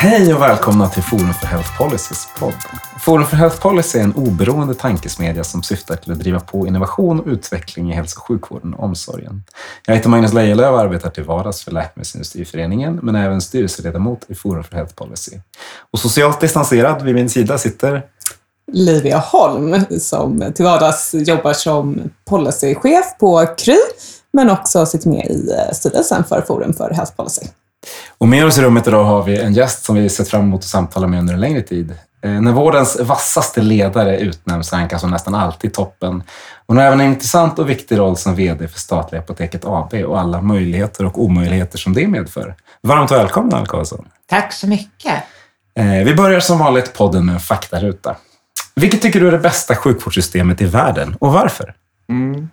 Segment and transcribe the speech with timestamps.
[0.00, 2.54] Hej och välkomna till Forum för Health Policys podd.
[3.00, 7.20] Forum för Health Policy är en oberoende tankesmedja som syftar till att driva på innovation
[7.20, 9.42] och utveckling i hälso och sjukvården och omsorgen.
[9.86, 14.34] Jag heter Magnus Lejelöw och arbetar till vardags för Läkemedelsindustriföreningen, men är även styrelseledamot i
[14.34, 15.40] Forum för Health Policy.
[15.92, 18.02] Och socialt distanserad vid min sida sitter
[18.72, 23.78] Livia Holm som till vardags jobbar som policychef på Kry,
[24.32, 27.46] men också sitter med i eh, styrelsen för Forum för Health Policy.
[28.18, 30.60] Och med oss i rummet idag har vi en gäst som vi sett fram emot
[30.60, 31.94] att samtala med under en längre tid.
[32.24, 36.22] Eh, när vårdens vassaste ledare utnämns rankas hon nästan alltid toppen.
[36.66, 40.20] Hon har även en intressant och viktig roll som VD för statliga Apoteket AB och
[40.20, 42.54] alla möjligheter och omöjligheter som det medför.
[42.82, 44.08] Varmt välkommen Anna Karlsson.
[44.26, 45.22] Tack så mycket.
[45.74, 48.16] Eh, vi börjar som vanligt podden med en faktaruta.
[48.74, 51.74] Vilket tycker du är det bästa sjukvårdssystemet i världen och varför?
[52.08, 52.48] Mm.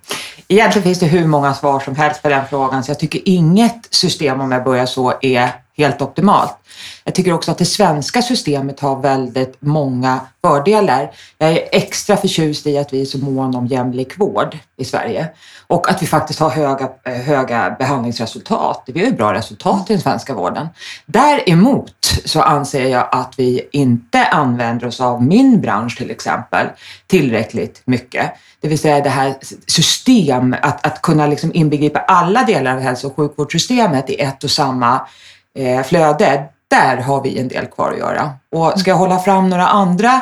[0.48, 3.88] Egentligen finns det hur många svar som helst på den frågan, så jag tycker inget
[3.90, 6.58] system, om jag börjar så, är helt optimalt.
[7.04, 11.12] Jag tycker också att det svenska systemet har väldigt många fördelar.
[11.38, 15.28] Jag är extra förtjust i att vi är så mån om jämlik vård i Sverige
[15.68, 18.84] och att vi faktiskt har höga, höga behandlingsresultat.
[18.86, 20.68] Vi har ju bra resultat i den svenska vården.
[21.06, 21.94] Däremot
[22.26, 26.68] så anser jag att vi inte använder oss av min bransch till exempel
[27.08, 28.32] tillräckligt mycket.
[28.62, 29.36] Det vill säga det här
[29.68, 34.52] system, att, att kunna liksom inbegripa alla delar av hälso och sjukvårdssystemet i ett och
[34.52, 35.08] samma
[35.56, 36.44] eh, flöde.
[36.68, 38.32] Där har vi en del kvar att göra.
[38.52, 40.22] Och ska jag hålla fram några andra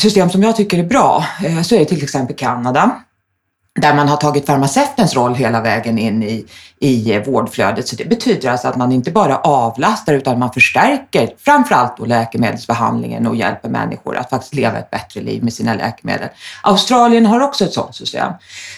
[0.00, 3.02] system som jag tycker är bra eh, så är det till exempel Kanada
[3.80, 6.46] där man har tagit farmaceutens roll hela vägen in i,
[6.80, 7.88] i vårdflödet.
[7.88, 13.26] Så det betyder alltså att man inte bara avlastar utan man förstärker framförallt då läkemedelsbehandlingen
[13.26, 16.28] och hjälper människor att faktiskt leva ett bättre liv med sina läkemedel.
[16.62, 18.32] Australien har också ett sådant system.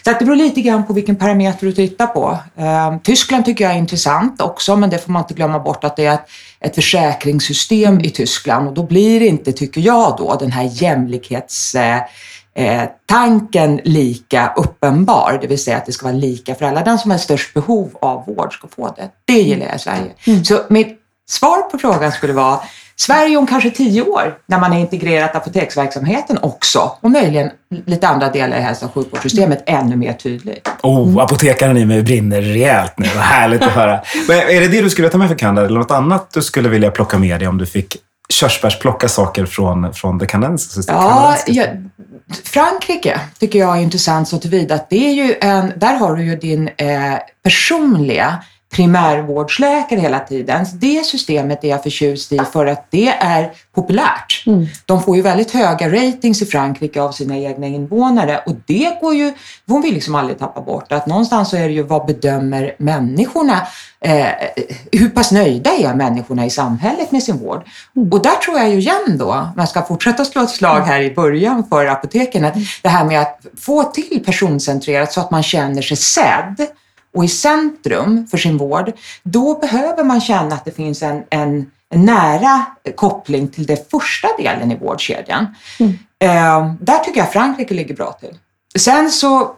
[0.04, 2.38] Så att det beror lite grann på vilken parameter du tittar på.
[2.56, 5.96] Ehm, Tyskland tycker jag är intressant också, men det får man inte glömma bort att
[5.96, 6.26] det är ett,
[6.60, 11.74] ett försäkringssystem i Tyskland och då blir det inte, tycker jag då, den här jämlikhets
[12.60, 16.82] eh, tanken lika uppenbar, det vill säga att det ska vara lika för alla.
[16.82, 19.10] Den som har störst behov av vård ska få det.
[19.24, 20.10] Det gillar jag i Sverige.
[20.26, 20.44] Mm.
[20.44, 20.98] Så mitt
[21.28, 22.60] svar på frågan skulle vara
[22.96, 27.50] Sverige om kanske tio år när man har integrerat apoteksverksamheten också och möjligen
[27.86, 30.68] lite andra delar i hälso och sjukvårdssystemet ännu mer tydligt.
[30.82, 33.08] Oh, apotekaren i mig brinner rejält nu.
[33.14, 34.00] Vad härligt att höra.
[34.28, 36.68] Men är det det du skulle ta med för Kanada eller något annat du skulle
[36.68, 37.96] vilja plocka med dig om du fick
[38.30, 41.64] körsbärsplocka saker från, från det kanadensiska ja, ja,
[42.44, 46.24] Frankrike tycker jag är intressant så tillvida att det är ju en, där har du
[46.24, 50.66] ju din eh, personliga primärvårdsläkare hela tiden.
[50.74, 54.42] Det systemet är jag förtjust i för att det är populärt.
[54.46, 54.66] Mm.
[54.86, 59.14] De får ju väldigt höga ratings i Frankrike av sina egna invånare och det går
[59.14, 59.32] ju,
[59.66, 63.66] hon vill liksom aldrig tappa bort att någonstans så är det ju vad bedömer människorna,
[64.00, 64.26] eh,
[64.92, 67.62] hur pass nöjda är människorna i samhället med sin vård?
[67.96, 68.12] Mm.
[68.12, 71.14] Och där tror jag ju igen då, jag ska fortsätta slå ett slag här i
[71.14, 75.82] början för apoteken, att det här med att få till personcentrerat så att man känner
[75.82, 76.66] sig sedd
[77.14, 81.70] och i centrum för sin vård, då behöver man känna att det finns en, en,
[81.94, 82.64] nära
[82.96, 85.46] koppling till den första delen i vårdkedjan.
[85.78, 85.98] Mm.
[86.18, 88.38] Eh, där tycker jag Frankrike ligger bra till.
[88.78, 89.56] Sen så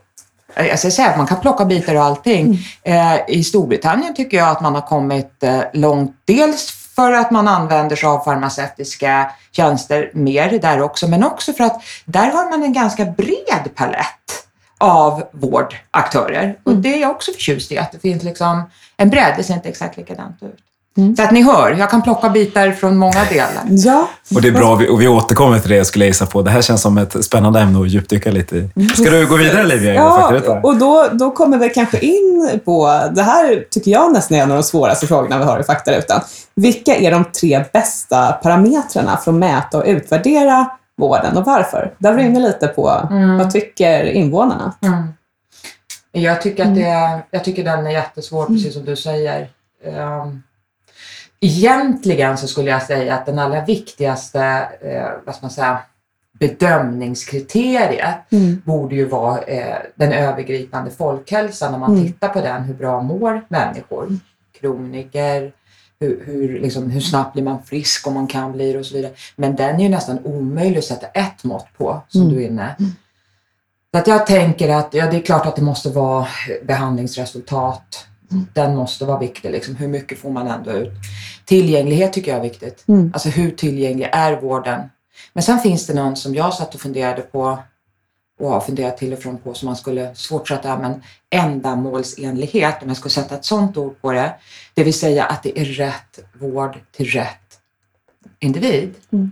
[0.55, 2.59] jag ska säga att man kan plocka bitar och allting.
[2.85, 3.17] Mm.
[3.17, 6.17] Eh, I Storbritannien tycker jag att man har kommit eh, långt.
[6.25, 11.65] Dels för att man använder sig av farmaceutiska tjänster mer där också, men också för
[11.65, 14.47] att där har man en ganska bred palett
[14.83, 16.43] av vårdaktörer.
[16.43, 16.57] Mm.
[16.65, 18.63] Och det är jag också förtjust i, att det finns liksom
[18.97, 19.35] en bredd.
[19.37, 20.59] Det ser inte exakt likadant ut.
[20.97, 21.17] Mm.
[21.17, 23.63] Så att ni hör, jag kan plocka bitar från många delar.
[23.69, 24.09] Ja.
[24.35, 26.43] Och det är bra, och vi återkommer till det jag skulle gissa på.
[26.43, 28.71] Det här känns som ett spännande ämne att djupdyka lite i.
[28.77, 28.89] Mm.
[28.89, 29.95] Ska du gå vidare Livia?
[29.95, 34.43] Ja, och då, då kommer vi kanske in på, det här tycker jag nästan är
[34.43, 36.21] en av de svåraste frågorna vi har i faktarutan.
[36.55, 40.67] Vilka är de tre bästa parametrarna för att mäta och utvärdera
[40.97, 41.95] vården och varför?
[41.99, 43.39] Där var du inne lite på, mm.
[43.39, 44.75] vad tycker invånarna?
[44.83, 45.09] Mm.
[46.13, 48.55] Jag, tycker att det, jag tycker den är jättesvår, mm.
[48.55, 49.49] precis som du säger.
[49.85, 50.43] Um,
[51.41, 55.79] egentligen så skulle jag säga att den allra viktigaste eh, vad ska man säga,
[56.39, 58.63] bedömningskriteriet mm.
[58.65, 61.73] borde ju vara eh, den övergripande folkhälsan.
[61.73, 62.07] När man mm.
[62.07, 64.09] tittar på den, hur bra mår människor?
[64.61, 65.53] Kroniker,
[66.03, 68.95] hur, hur, liksom, hur snabbt blir man frisk om man kan bli det och så
[68.95, 69.13] vidare.
[69.37, 72.35] Men den är ju nästan omöjlig att sätta ett mått på, som Mm.
[72.35, 72.77] du är inne.
[73.93, 76.27] Så att jag tänker att ja, det är klart att det måste vara
[76.65, 78.07] behandlingsresultat.
[78.55, 79.51] Den måste vara viktig.
[79.51, 79.77] Liksom.
[79.77, 80.93] Hur mycket får man ändå ut?
[81.45, 82.85] Tillgänglighet tycker jag är viktigt.
[82.89, 83.11] Mm.
[83.15, 84.81] Alltså hur tillgänglig är vården?
[85.33, 87.59] Men sen finns det någon som jag satt och funderade på
[88.43, 92.83] och har funderat till och från på som man skulle, svårt att sätta, men ändamålsenlighet,
[92.83, 94.33] om jag skulle sätta ett sådant ord på det.
[94.75, 97.59] Det vill säga att det är rätt vård till rätt
[98.39, 98.95] individ.
[99.13, 99.31] Mm.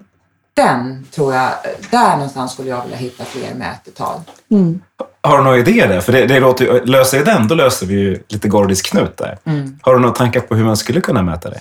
[0.54, 1.50] Den tror jag,
[1.90, 4.20] där någonstans skulle jag vilja hitta fler mätetal.
[4.50, 4.82] Mm.
[5.20, 6.00] Har du några idéer där?
[6.00, 9.16] För det, det låter ju, löser vi den, då löser vi ju lite Gordis knut
[9.16, 9.38] där.
[9.44, 9.78] Mm.
[9.82, 11.60] Har du några tankar på hur man skulle kunna mäta det?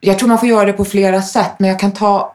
[0.00, 2.34] Jag tror man får göra det på flera sätt, men jag kan ta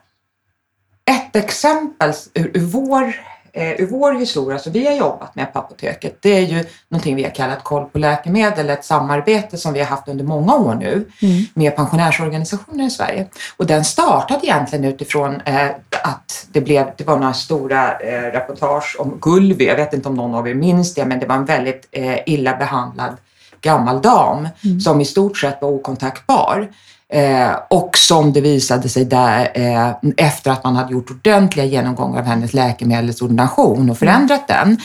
[1.10, 3.14] ett exempel ur, ur, vår,
[3.59, 4.59] eh, ur vår historia.
[4.59, 6.17] Så vi har jobbat med på apoteket.
[6.21, 9.88] Det är ju någonting vi har kallat koll på läkemedel, ett samarbete som vi har
[9.88, 11.44] haft under många år nu Mm.
[11.53, 13.27] med pensionärsorganisationer i Sverige.
[13.57, 15.67] Och den startade egentligen utifrån eh,
[16.03, 19.67] att det, blev, det var några stora eh, reportage om Gulvi.
[19.67, 22.17] Jag vet inte om någon av er minns det, men det var en väldigt eh,
[22.25, 23.17] illa behandlad
[23.61, 24.47] gammal dam
[24.83, 26.67] som i stort sett var okontaktbar.
[27.13, 32.19] Eh, och som det visade sig där eh, efter att man hade gjort ordentliga genomgångar
[32.19, 34.77] av hennes läkemedelsordination och förändrat den,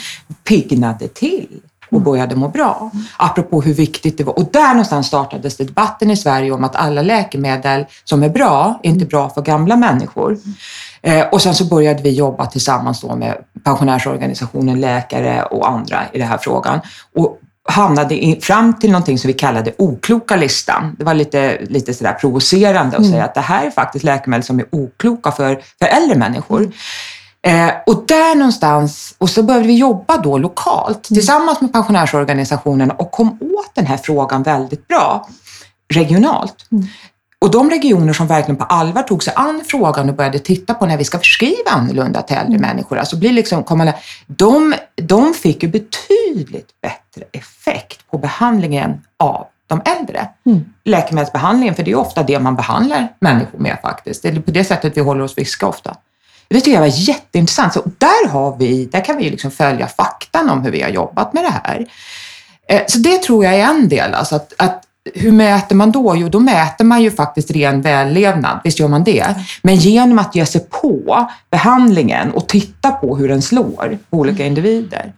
[0.44, 1.60] piggnade till
[1.90, 2.90] och började må bra.
[3.16, 4.38] Apropå hur viktigt det var.
[4.38, 8.80] Och där någonstans startades det debatten i Sverige om att alla läkemedel som är bra
[8.82, 10.38] är inte bra för gamla människor.
[11.02, 16.18] Eh, och sen så började vi jobba tillsammans då med pensionärsorganisationen, läkare och andra i
[16.18, 16.80] den här frågan.
[17.14, 17.38] Och
[17.69, 20.96] hamnade in, fram till någonting som vi kallade okloka listan.
[20.99, 24.58] Det var lite, lite sådär provocerande att säga att det här är faktiskt läkemedel som
[24.58, 26.72] är okloka för, för äldre människor.
[27.46, 33.11] Eh, och där någonstans, och så började vi jobba då lokalt tillsammans med pensionärsorganisationerna och
[33.11, 35.28] kom åt den här frågan väldigt bra
[35.94, 36.55] regionalt.
[37.44, 40.87] Och de regioner som verkligen på allvar tog sig an frågan och började titta på
[40.87, 43.93] när vi ska förskriva annorlunda till äldre människor, alltså blir liksom, kommer,
[44.26, 50.29] de, de fick ju betydligt bättre effekt på behandlingen av de äldre.
[50.46, 50.64] Mm.
[50.85, 54.23] Läkemedelsbehandlingen, för det är ofta det man behandlar människor med faktiskt.
[54.23, 55.96] Det är på det sättet vi håller oss friska ofta.
[56.49, 57.73] Det tycker jag var jätteintressant.
[57.73, 61.32] Så där, har vi, där kan vi liksom följa faktan om hur vi har jobbat
[61.32, 61.87] med det här.
[62.69, 64.14] Eh, Så det tror jag är en del.
[64.14, 64.83] Alltså att, att
[65.14, 66.16] hur mäter man då?
[66.16, 68.60] Jo, då mäter man ju faktiskt ren vällevnad.
[68.64, 69.24] Visst gör man det?
[69.62, 74.46] Men genom att ge sig på behandlingen och titta på hur den slår på olika
[74.46, 75.12] individer.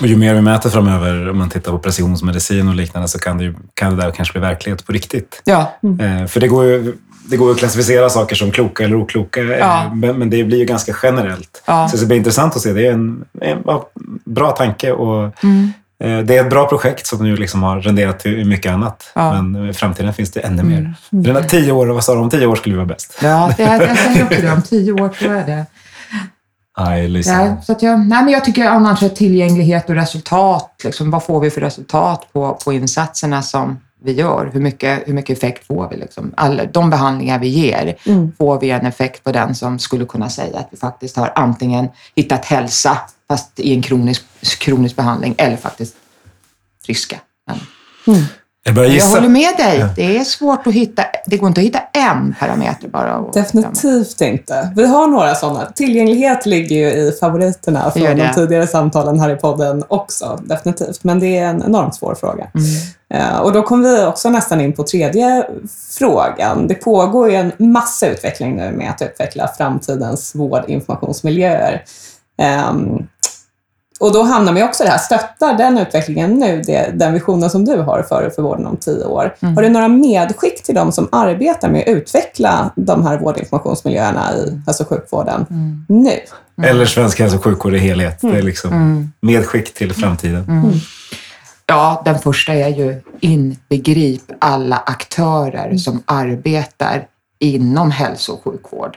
[0.00, 3.38] Och ju mer vi mäter framöver, om man tittar på precisionsmedicin och liknande, så kan
[3.38, 5.42] det, ju, kan det där kanske bli verklighet på riktigt.
[5.44, 9.40] Ja, Eh, för det går ju det går att klassificera saker som kloka eller okloka,
[9.40, 9.90] eh, Ja.
[9.94, 11.62] men, men det blir ju ganska generellt.
[11.66, 11.88] Ja.
[11.88, 12.72] Så det blir intressant att se.
[12.72, 13.58] Det är en, en
[14.24, 15.72] bra tanke och Mm.
[16.02, 19.10] Eh, det är ett bra projekt som nu liksom har renderat till mycket annat.
[19.14, 19.42] Ja.
[19.42, 20.94] Men i framtiden finns det ännu mer.
[21.10, 23.18] Den här tio år, vad sa du, om tio år skulle vi vara bäst?
[23.22, 24.52] ja det, jag säger också det.
[24.52, 25.66] Om tio år tror jag det.
[26.74, 27.32] Aj, Lisa.
[27.32, 31.24] Ja, så att jag, nej, men jag tycker annars att tillgänglighet och resultat, liksom, vad
[31.24, 34.50] får vi för resultat på, på insatserna som vi gör?
[34.52, 35.96] Hur mycket, hur mycket effekt får vi?
[35.96, 36.32] Liksom?
[36.36, 38.32] Alla, de behandlingar vi ger, Mm.
[38.38, 41.88] får vi en effekt på den som skulle kunna säga att vi faktiskt har antingen
[42.16, 44.24] hittat hälsa, fast i en kronisk,
[44.58, 45.94] kronisk behandling, eller faktiskt
[46.86, 47.20] friska.
[47.46, 47.56] Men
[48.64, 51.66] Jag börjar jag håller med dig, det är svårt att hitta, det går inte att
[51.66, 53.24] hitta en parameter bara.
[53.34, 54.72] Definitivt inte.
[54.76, 55.66] Vi har några sådana.
[55.66, 60.40] Tillgänglighet ligger ju i favoriterna från de tidigare samtalen här i podden också.
[60.44, 61.04] Definitivt.
[61.04, 62.46] Men det är en enormt svår fråga.
[62.54, 63.32] Mm.
[63.32, 65.46] Eh, Och då kom vi också nästan in på tredje
[65.90, 66.66] frågan.
[66.66, 71.82] Det pågår ju en massa utveckling nu med att utveckla framtidens vårdinformationsmiljöer.
[72.42, 73.06] Ehm,
[74.02, 77.50] och då hamnar vi också i det här, stöttar den utvecklingen nu det, den visionen
[77.50, 79.34] som du har för, för vården om tio år?
[79.40, 79.54] Mm.
[79.54, 84.60] Har du några medskick till de som arbetar med att utveckla de här vårdinformationsmiljöerna i
[84.66, 85.84] hälso och sjukvården Mm.
[85.88, 86.18] nu?
[86.62, 88.18] Eller svensk hälso och sjukvård i helhet.
[88.20, 89.12] Det är liksom Mm.
[89.20, 90.44] medskick till framtiden.
[90.48, 90.70] Mm.
[91.66, 97.06] Ja, den första är ju inbegrip alla aktörer som arbetar
[97.38, 98.96] inom hälso och sjukvård.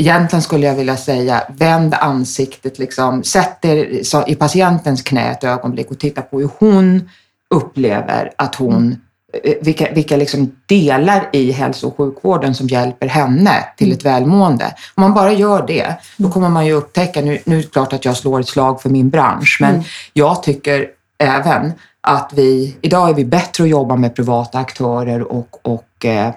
[0.00, 5.90] Egentligen skulle jag vilja säga, vänd ansiktet, liksom, sätt er i patientens knä ett ögonblick
[5.90, 7.10] och titta på hur hon
[7.54, 8.96] upplever att hon,
[9.44, 14.74] eh, vilka, vilka liksom delar i hälso och sjukvården som hjälper henne till ett välmående.
[14.94, 17.92] Om man bara gör det, då kommer man ju upptäcka, nu, nu är det klart
[17.92, 20.86] att jag slår ett slag för min bransch, men jag tycker
[21.18, 26.32] även att vi, idag är vi bättre att jobba med privata aktörer och, och eh,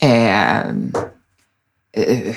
[0.00, 0.64] eh,
[1.92, 2.34] eh,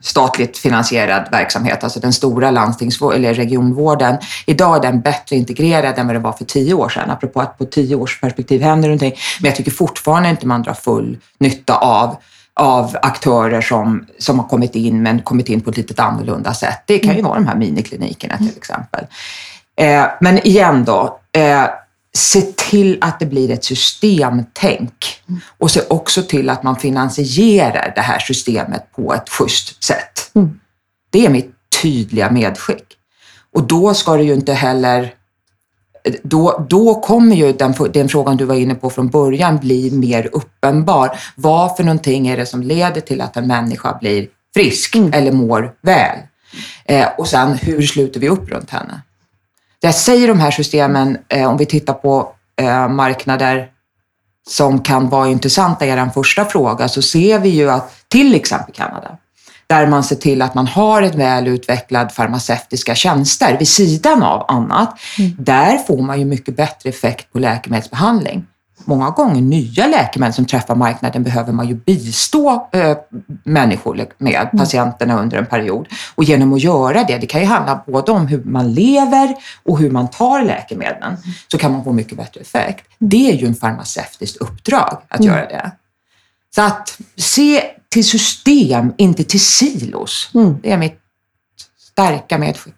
[0.00, 4.16] statligt finansierad verksamhet, alltså den stora landstings eller regionvården.
[4.46, 7.58] Idag är den bättre integrerad än vad det var för tio år sedan, apropå att
[7.58, 9.14] på tio års perspektiv händer någonting.
[9.40, 12.16] Men jag tycker fortfarande inte man drar full nytta av
[12.56, 16.82] av aktörer som, som har kommit in, men kommit in på ett lite annorlunda sätt.
[16.86, 19.06] Det kan ju vara de här miniklinikerna till exempel.
[19.76, 21.64] Eh, men igen då, eh,
[22.16, 25.22] se till att det blir ett systemtänk
[25.58, 30.30] och se också till att man finansierar det här systemet på ett schysst sätt.
[30.34, 30.60] Mm.
[31.10, 32.84] Det är mitt tydliga medskick.
[33.52, 35.14] Och då ska det ju inte heller
[36.22, 40.28] då, då kommer ju den, den frågan du var inne på från början bli mer
[40.32, 41.18] uppenbar.
[41.36, 45.12] Vad för någonting är det som leder till att en människa blir frisk mm.
[45.12, 46.18] eller mår väl?
[46.84, 49.02] Eh, och sen, hur sluter vi upp runt henne?
[49.84, 53.68] Jag säger de här systemen, eh, om vi tittar på eh, marknader
[54.48, 59.16] som kan vara intressanta, er första fråga, så ser vi ju att till exempel Kanada,
[59.66, 64.44] där man ser till att man har ett väl utvecklad farmaceutiska tjänster vid sidan av
[64.48, 64.98] annat.
[65.18, 65.36] Mm.
[65.38, 68.46] Där får man ju mycket bättre effekt på läkemedelsbehandling.
[68.84, 72.96] Många gånger nya läkemedel som träffar marknaden behöver man ju bistå äh,
[73.44, 74.58] människor med, mm.
[74.58, 75.88] patienterna under en period.
[76.14, 79.78] Och genom att göra det, det kan ju handla både om hur man lever och
[79.78, 81.20] hur man tar läkemedlen, mm.
[81.48, 82.86] så kan man få mycket bättre effekt.
[82.98, 85.32] Det är ju en farmaceutiskt uppdrag att mm.
[85.32, 85.72] göra det.
[86.54, 90.30] Så att se till system, inte till silos.
[90.34, 90.56] Mm.
[90.62, 91.00] Det är mitt
[91.92, 92.74] starka medskick.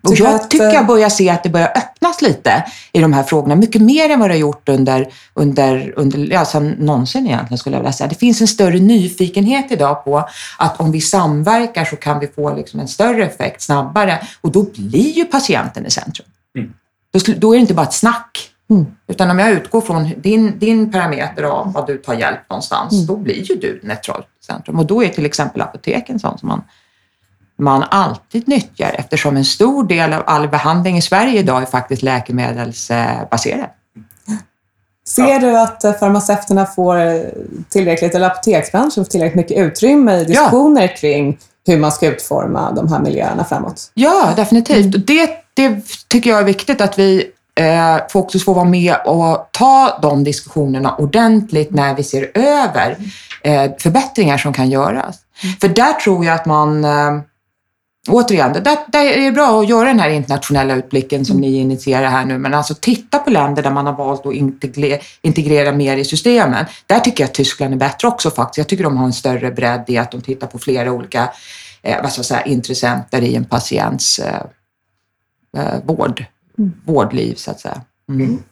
[0.00, 3.54] Och jag tycker jag börjar se att det börjar öppnas lite i de här frågorna,
[3.54, 7.76] mycket mer än vad det har gjort under, under, under ja, sedan någonsin egentligen skulle
[7.76, 8.08] jag vilja säga.
[8.08, 10.28] Det finns en större nyfikenhet idag på
[10.58, 14.62] att om vi samverkar så kan vi få liksom en större effekt snabbare och då
[14.62, 16.28] blir ju patienten i centrum.
[16.58, 16.72] Mm.
[17.12, 18.86] Då, då är det inte bara ett snack, Mm.
[19.06, 23.06] Utan om jag utgår från din, din parameter av vad du tar hjälp någonstans, mm.
[23.06, 23.80] då blir ju du
[24.46, 24.78] centrum.
[24.78, 26.62] Och då är till exempel apoteken sånt som man,
[27.58, 32.02] man alltid nyttjar eftersom en stor del av all behandling i Sverige idag är faktiskt
[32.02, 33.68] läkemedelsbaserad.
[35.06, 36.96] Ser du att farmaceuterna får
[37.68, 40.88] tillräckligt, eller apoteksbranschen får tillräckligt mycket utrymme i diskussioner ja.
[40.88, 43.90] kring hur man ska utforma de här miljöerna framåt?
[43.94, 44.94] Ja, definitivt.
[44.94, 45.02] Mm.
[45.06, 47.30] Det, det tycker jag är viktigt att vi
[47.60, 52.96] eh, får också få vara med och ta de diskussionerna ordentligt när vi ser över
[53.42, 55.16] eh, förbättringar som kan göras.
[55.42, 55.56] Mm.
[55.60, 57.20] För där tror jag att man eh,
[58.08, 61.50] Återigen, där, där är det bra att göra den här internationella utblicken som mm.
[61.50, 65.00] ni initierar här nu, men alltså titta på länder där man har valt att integrera,
[65.22, 66.64] integrera mer i systemen.
[66.86, 68.58] Där tycker jag att Tyskland är bättre också faktiskt.
[68.58, 71.30] Jag tycker de har en större bredd i att de tittar på flera olika
[71.82, 74.42] eh, vad ska jag säga, intressenter i en patients eh,
[75.56, 76.24] eh vård
[76.84, 77.80] vårdliv så att säga.
[78.08, 78.20] Mm.
[78.20, 78.42] mm.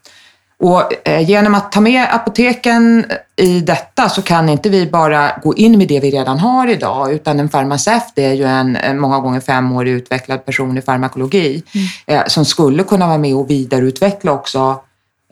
[0.63, 3.05] Och eh, genom att ta med apoteken
[3.37, 7.13] i detta så kan inte vi bara gå in med det vi redan har idag,
[7.13, 11.87] utan en farmaceut är ju en många gånger femårig utvecklad person i farmakologi mm.
[12.07, 14.81] eh, som skulle kunna vara med och vidareutveckla också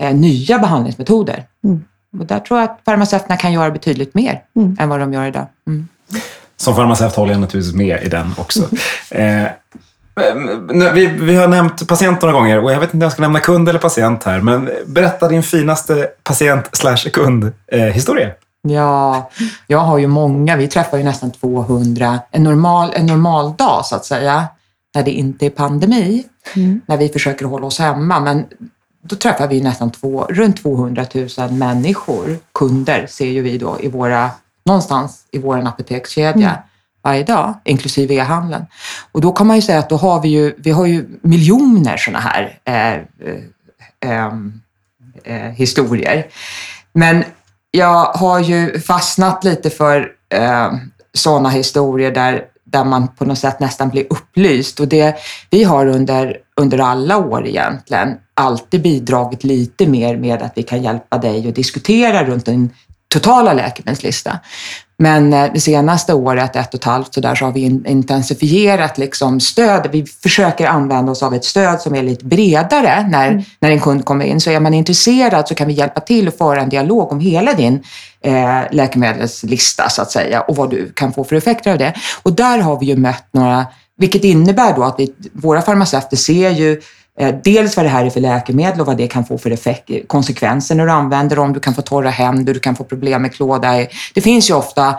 [0.00, 1.44] eh, nya behandlingsmetoder.
[1.64, 1.84] Mm.
[2.18, 4.76] Och där tror jag att farmaceuterna kan göra betydligt mer mm.
[4.80, 5.46] än vad de gör idag.
[5.66, 5.88] Mm.
[6.56, 8.68] Som farmaceut håller jag naturligtvis med i den också.
[9.10, 9.44] Eh,
[10.94, 13.40] vi, vi har nämnt patient några gånger och jag vet inte om jag ska nämna
[13.40, 18.26] kund eller patient här, men berätta din finaste patient slash kundhistoria.
[18.26, 19.30] Eh, ja,
[19.66, 20.56] jag har ju många.
[20.56, 22.18] Vi träffar ju nästan 200.
[22.30, 24.46] En normal, en normal dag så att säga,
[24.94, 26.24] när det inte är pandemi,
[26.56, 26.80] mm.
[26.86, 28.20] när vi försöker hålla oss hemma.
[28.20, 28.44] Men
[29.02, 31.06] då träffar vi nästan två, runt 200
[31.38, 34.30] 000 människor, kunder ser ju vi då i våra,
[34.64, 36.50] någonstans i vår apotekskedja.
[36.50, 36.62] Mm
[37.02, 38.66] varje dag, inklusive e-handeln.
[39.12, 41.96] Och då kan man ju säga att då har vi ju, vi har ju miljoner
[41.96, 42.94] sådana här eh,
[44.10, 44.32] eh,
[45.24, 46.26] eh, historier.
[46.92, 47.24] Men
[47.70, 50.72] jag har ju fastnat lite för eh,
[51.12, 54.80] sådana historier där, där man på något sätt nästan blir upplyst.
[54.80, 55.16] Och det,
[55.50, 60.82] vi har under, under alla år egentligen alltid bidragit lite mer med att vi kan
[60.82, 62.70] hjälpa dig att diskutera runt en
[63.10, 64.38] totala läkemedelslista.
[64.98, 68.98] Men eh, det senaste året, ett och ett halvt, så, där, så har vi intensifierat
[68.98, 69.88] liksom stöd.
[69.92, 73.42] Vi försöker använda oss av ett stöd som är lite bredare när, mm.
[73.60, 74.40] när en kund kommer in.
[74.40, 77.54] Så är man intresserad så kan vi hjälpa till och föra en dialog om hela
[77.54, 77.82] din
[78.24, 81.94] eh, läkemedelslista så att säga och vad du kan få för effekter av det.
[82.22, 83.66] Och där har vi ju mött några,
[83.98, 86.80] vilket innebär då att vi, våra farmaceuter ser ju
[87.44, 90.74] dels vad det här är för läkemedel och vad det kan få för effekt, konsekvenser
[90.74, 91.52] när du använder dem.
[91.52, 93.86] Du kan få torra händer, du kan få problem med klåda.
[94.14, 94.94] Det finns ju ofta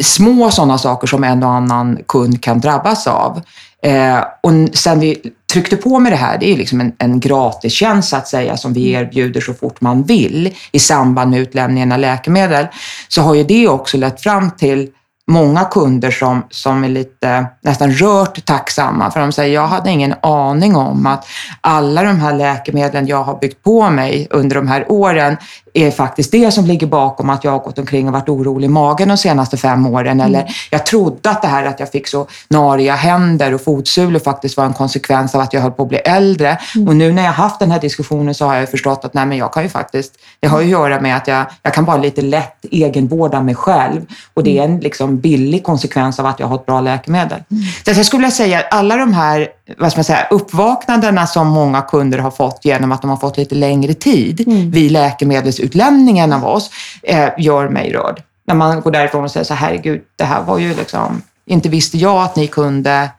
[0.00, 3.42] små sådana saker som en och annan kund kan drabbas av.
[3.82, 5.22] Eh, och sen vi
[5.52, 8.72] tryckte på med det här, det är liksom en, en gratistjänst så att säga som
[8.72, 12.66] vi erbjuder så fort man vill i samband med utlämningen av läkemedel,
[13.08, 14.88] så har ju det också lett fram till
[15.26, 20.14] många kunder som, som är lite nästan rört tacksamma för de säger jag hade ingen
[20.22, 21.26] aning om att
[21.60, 25.36] alla de här läkemedlen jag har byggt på mig under de här åren
[25.76, 28.68] är faktiskt det som ligger bakom att jag har gått omkring och varit orolig i
[28.68, 30.20] magen de senaste fem åren.
[30.20, 30.26] Mm.
[30.26, 34.56] Eller jag trodde att det här att jag fick så nariga händer och fotsulor faktiskt
[34.56, 36.58] var en konsekvens av att jag höll på att bli äldre.
[36.74, 36.88] Mm.
[36.88, 39.38] Och nu när jag haft den här diskussionen så har jag förstått att nej, men
[39.38, 41.96] jag kan ju faktiskt, det har ju att göra med att jag, jag kan bara
[41.96, 44.06] lite lätt egenvårda mig själv.
[44.34, 47.42] Och det är en liksom billig konsekvens av att jag har ett bra läkemedel.
[47.50, 47.62] Mm.
[47.84, 51.46] Så jag skulle vilja säga att alla de här vad ska man säga, uppvaknandena som
[51.46, 54.70] många kunder har fått genom att de har fått lite längre tid mm.
[54.70, 56.70] vid läkemedelsutlämningen av oss,
[57.02, 58.22] eh, gör mig rörd.
[58.46, 61.68] När man går därifrån och säger så här, herregud, det här var ju liksom, inte
[61.68, 63.10] visste jag att ni kunde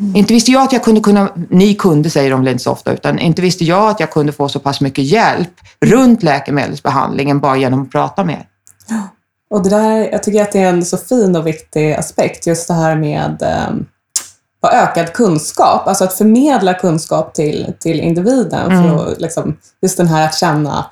[0.00, 0.16] mm.
[0.16, 3.18] inte visste jag att jag kunde kunna, ni kunde säger de inte så ofta, utan
[3.18, 7.82] inte visste jag att jag kunde få så pass mycket hjälp runt läkemedelsbehandlingen bara genom
[7.82, 8.46] att prata med er.
[9.50, 12.68] Och det där, jag tycker att det är en så fin och viktig aspekt, just
[12.68, 13.42] det här med
[14.62, 18.72] ha ökad kunskap, alltså att förmedla kunskap till, till individen.
[18.72, 18.82] Mm.
[18.82, 20.86] För att, liksom, just den här att känna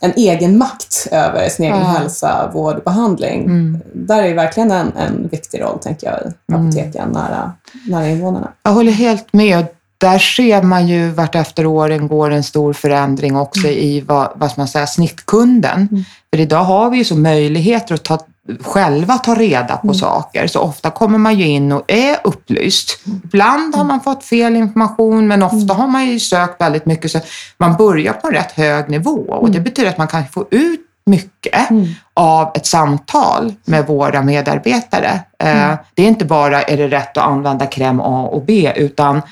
[0.00, 1.84] en egen makt över sin egen ja.
[1.84, 3.44] hälsa, vård och behandling.
[3.44, 3.80] Mm.
[3.94, 6.66] Där är verkligen en, en viktig roll, tänker jag, i mm.
[6.66, 7.12] apoteken mm.
[7.12, 7.52] nära,
[7.88, 8.52] nära invånarna.
[8.62, 9.66] Jag håller helt med.
[9.98, 13.78] Där ser man ju vart efter åren går en stor förändring också mm.
[13.78, 15.88] i vad, vad man säga, snittkunden.
[15.90, 16.04] Mm.
[16.32, 18.18] För idag har vi ju så möjligheter att ta
[18.60, 19.94] själva ta reda på mm.
[19.94, 20.46] saker.
[20.46, 22.98] Så ofta kommer man ju in och är upplyst.
[23.24, 25.76] Ibland har man fått fel information, men ofta mm.
[25.76, 27.10] har man ju sökt väldigt mycket.
[27.10, 27.20] Så
[27.58, 29.64] man börjar på en rätt hög nivå och det mm.
[29.64, 31.86] betyder att man kan få ut mycket mm.
[32.14, 35.20] av ett samtal med våra medarbetare.
[35.38, 35.76] Eh, mm.
[35.94, 39.22] Det är inte bara, är det rätt att använda kräm A och B, utan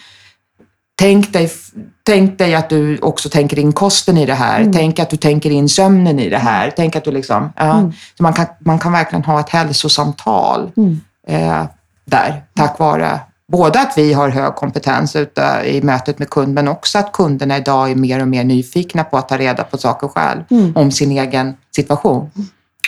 [0.99, 1.50] tänk dig,
[2.02, 4.61] tänk dig att du också tänker in kosten i det här.
[4.61, 4.73] Mm.
[4.73, 6.73] Tänk att du tänker in sömnen i det här.
[6.76, 7.93] Tänk att du liksom, ja, mm.
[8.19, 11.00] man, kan, man kan verkligen ha ett hälsosamtal mm.
[11.28, 11.64] eh,
[12.05, 13.21] där, tack vare
[13.52, 17.57] både att vi har hög kompetens ute i mötet med kund, men också att kunderna
[17.57, 20.76] idag är mer och mer nyfikna på att ta reda på saker själv, mm.
[20.76, 22.31] om sin egen situation.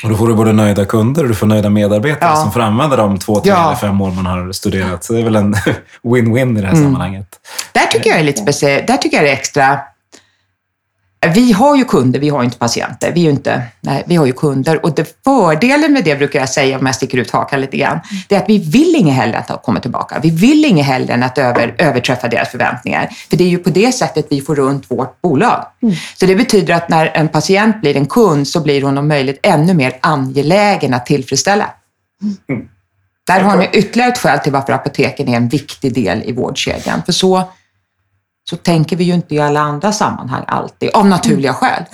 [0.02, 2.36] Och då får du både nöjda kunder och du får nöjda medarbetare ja.
[2.36, 3.66] som får använda de två, tre ja.
[3.66, 5.04] eller fem år man har studerat.
[5.04, 5.54] Så det är väl en
[6.02, 6.84] win-win i det här mm.
[6.84, 7.26] sammanhanget.
[7.72, 8.86] Där tycker jag är lite speciellt.
[8.86, 9.78] Där tycker jag är extra
[11.26, 13.12] vi har ju kunder, vi har inte patienter.
[13.12, 16.48] Vi, är inte, nej, vi har ju kunder och det, fördelen med det brukar jag
[16.48, 19.36] säga om jag sticker ut hakan lite grann, det är att vi vill inget hellre
[19.36, 20.20] än att komma tillbaka.
[20.22, 23.08] Vi vill inget hellre än att över, överträffa deras förväntningar.
[23.30, 25.66] För det är ju på det sättet vi får runt vårt bolag.
[25.82, 25.94] Mm.
[26.16, 29.40] Så det betyder att när en patient blir en kund så blir hon om möjligt
[29.42, 31.70] ännu mer angelägen att tillfredsställa.
[32.48, 32.68] Mm.
[33.26, 37.02] Där har ni ytterligare ett skäl till varför apoteken är en viktig del i vårdkedjan.
[37.06, 37.44] För så
[38.50, 41.54] så tänker vi ju inte i alla andra sammanhang alltid, av naturliga mm.
[41.54, 41.84] skäl.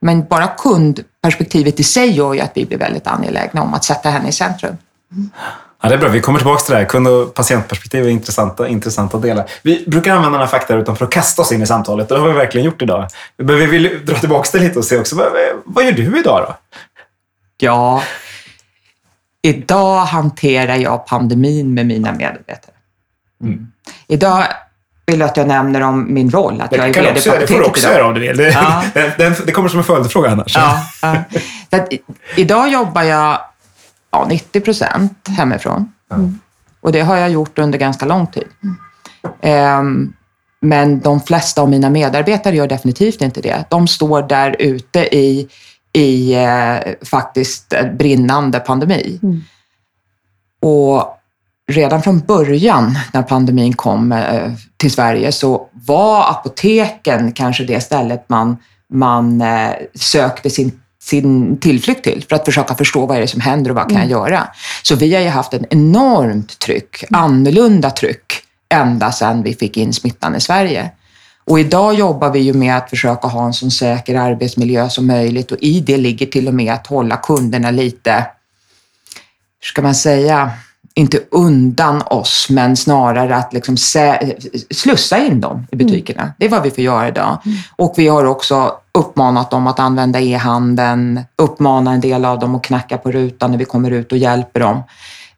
[0.00, 4.10] Men bara kundperspektivet i sig gör ju att vi blir väldigt angelägna om att sätta
[4.10, 4.76] henne i centrum.
[5.82, 6.08] Ja, det är bra.
[6.08, 6.86] Vi kommer tillbaka till det här.
[6.86, 9.50] Kund och patientperspektiv är intressanta, intressanta delar.
[9.62, 12.22] Vi brukar använda den här faktarutan för att kasta oss in i samtalet och det
[12.22, 13.08] har vi verkligen gjort idag.
[13.36, 15.32] Men vi vill dra tillbaka det lite och se också, vad,
[15.64, 16.56] vad gör du idag då?
[17.58, 18.02] Ja,
[19.42, 22.74] idag hanterar jag pandemin med mina medarbetare.
[23.42, 23.66] Mm.
[24.06, 24.44] Idag
[25.06, 26.60] vill du att jag nämner om min roll?
[26.60, 28.36] Att det jag är kan också, det får du också göra om du vill.
[28.36, 28.84] Det, ja.
[28.94, 30.56] det, det, kommer som en följdfråga annars.
[30.56, 31.16] Ja, ja.
[31.70, 31.92] Att,
[32.36, 33.40] idag jobbar jag
[34.10, 35.92] ja, 90 procent hemifrån.
[36.12, 36.38] Mm.
[36.80, 38.48] Och det har jag gjort under ganska lång tid.
[39.40, 40.12] Um,
[40.60, 43.64] men de flesta av mina medarbetare gör definitivt inte det.
[43.70, 45.48] De står där ute i,
[45.92, 46.76] i eh,
[47.10, 49.20] faktiskt brinnande pandemi.
[49.22, 49.42] Mm.
[50.60, 51.18] Och
[51.70, 58.28] redan från början när pandemin kom eh, till Sverige så var apoteken kanske det stället
[58.28, 58.56] man,
[58.92, 63.40] man eh, sökte sin sin tillflykt till för att försöka förstå vad är det som
[63.40, 64.10] händer och vad kan jag mm.
[64.10, 64.48] göra.
[64.82, 68.32] Så vi har ju haft en enormt tryck, annorlunda tryck,
[68.68, 70.90] ända sedan vi fick in smittan i Sverige.
[71.44, 75.52] Och idag jobbar vi ju med att försöka ha en så säker arbetsmiljö som möjligt
[75.52, 78.12] och i det ligger till och med att hålla kunderna lite,
[79.60, 80.50] hur ska man säga,
[80.94, 83.76] inte undan oss, men snarare att liksom
[84.70, 86.22] slussa in dem i butikerna.
[86.22, 86.32] Mm.
[86.38, 87.38] Det är vad vi får göra idag.
[87.44, 87.58] Mm.
[87.76, 92.62] Och vi har också uppmanat dem att använda e-handeln, uppmana en del av dem att
[92.62, 94.82] knacka på rutan när vi kommer ut och hjälper dem.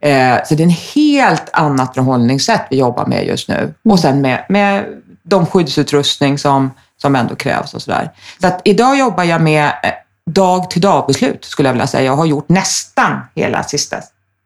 [0.01, 3.55] Eh, så det är en helt annat förhållningssätt vi jobbar med just nu.
[3.55, 3.75] Mm.
[3.90, 4.85] Och sen med, med
[5.23, 6.71] de skyddsutrustning som,
[7.03, 8.11] som ändå krävs och sådär.
[8.40, 9.90] Så att idag jobbar jag med eh,
[10.31, 12.05] dag till dag beslut skulle jag vilja säga.
[12.05, 13.97] Jag har gjort nästan hela sista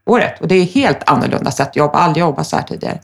[0.08, 0.40] året.
[0.40, 1.98] Och det är helt annorlunda sätt att jobba.
[1.98, 2.98] Aldrig jobbat så här tidigare.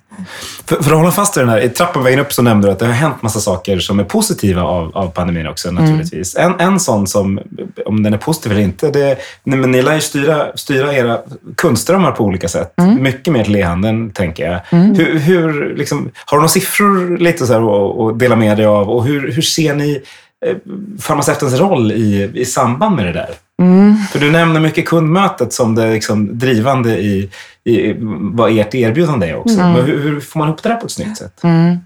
[0.65, 2.73] För, för, att hålla fast i den här, i trappen vägen upp så nämnde du
[2.73, 6.37] att det har hänt massa saker som är positiva av, av pandemin också naturligtvis.
[6.37, 6.53] Mm.
[6.53, 7.41] En, en sån som,
[7.87, 11.19] om den är positiv eller inte, det, men ni lär ju styra, styra era
[11.57, 12.75] kundströmmar på olika sätt.
[12.79, 13.03] Mm.
[13.03, 14.61] Mycket mer till e-handeln, tänker jag.
[14.71, 14.95] Mm.
[14.95, 18.91] Hur, hur liksom, har du några siffror lite så här att dela med dig av
[18.91, 20.03] och hur, hur ser ni
[20.47, 20.57] eh,
[21.01, 23.31] farmaceutens roll i, i samband med det där?
[23.63, 23.97] Mm.
[23.97, 27.31] För du nämner mycket kundmötet som det liksom drivande i,
[27.65, 29.59] i vad ert erbjudande är också.
[29.59, 29.73] Mm.
[29.73, 31.45] Men hur, hur, får man ihop det där på ett snyggt sätt?
[31.45, 31.79] Mm.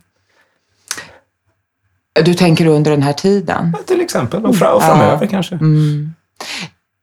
[2.25, 3.77] Du tänker under den här tiden?
[3.79, 5.29] Ja, till exempel, och, fra, och framöver ja.
[5.31, 5.55] kanske.
[5.55, 6.15] Mm.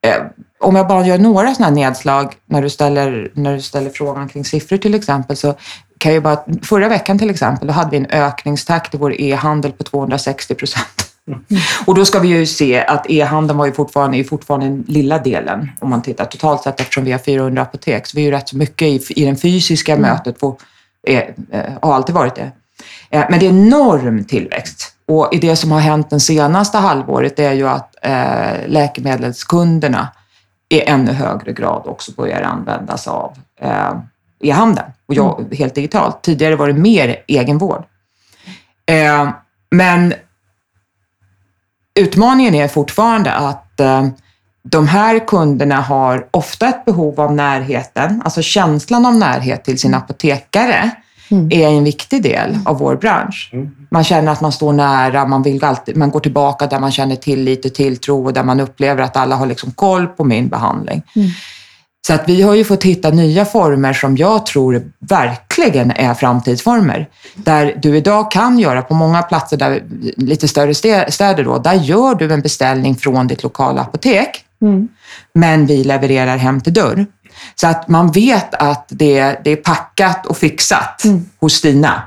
[0.06, 0.24] Eh,
[0.60, 4.30] om jag bara gör några sådana här nedslag när du, ställer, när du ställer frågan
[4.30, 5.56] kring siffror till exempel, så
[5.98, 9.72] kan jag bara, förra veckan till exempel, då hade vi en ökningstakt i vår e-handel
[9.72, 11.05] på 260 procent.
[11.86, 15.20] Och då ska vi ju se att e-handeln var ju fortfarande, är fortfarande den lilla
[15.20, 18.08] delen om man tittar totalt sett eftersom vi har 400 apotek.
[18.08, 20.02] Så vi är ju rätt så mycket i, i det fysiska mm.
[20.02, 20.58] mötet på,
[21.08, 22.52] är, eh, har alltid varit det.
[23.10, 24.92] Eh, men det är enorm tillväxt.
[25.08, 30.08] Och i det som har hänt det senaste halvåret är ju att eh, läkemedelskunderna
[30.70, 33.94] i ännu högre grad också börjar användas av eh,
[34.40, 35.52] e-handeln och jag, mm.
[35.58, 36.22] helt digitalt.
[36.22, 37.84] Tidigare var det mer egenvård.
[38.86, 39.30] Eh,
[39.70, 40.14] men
[41.96, 44.08] utmaningen är fortfarande att eh,
[44.64, 49.94] de här kunderna har ofta ett behov av närheten, alltså känslan av närhet till sin
[49.94, 50.92] apotekare
[51.32, 51.52] mm.
[51.52, 53.50] är en viktig del av vår bransch.
[53.54, 53.72] Mm.
[53.90, 57.16] Man känner att man står nära, man, vill alltid, man går tillbaka där man känner
[57.16, 61.02] tillit och tilltro och där man upplever att alla har liksom koll på min behandling.
[61.16, 61.30] Mm.
[62.08, 67.10] Så att vi har ju fått hitta nya former som jag tror verkligen är framtidsformer.
[67.36, 69.84] Där du idag kan göra på många platser, där,
[70.18, 70.74] lite större
[71.12, 74.46] städer då, där gör du en beställning från ditt lokala apotek.
[74.62, 74.88] Mm.
[75.34, 77.06] Men vi levererar hem till dörr.
[77.56, 81.26] Så att man vet att det, det är packat och fixat mm.
[81.40, 82.04] hos Stina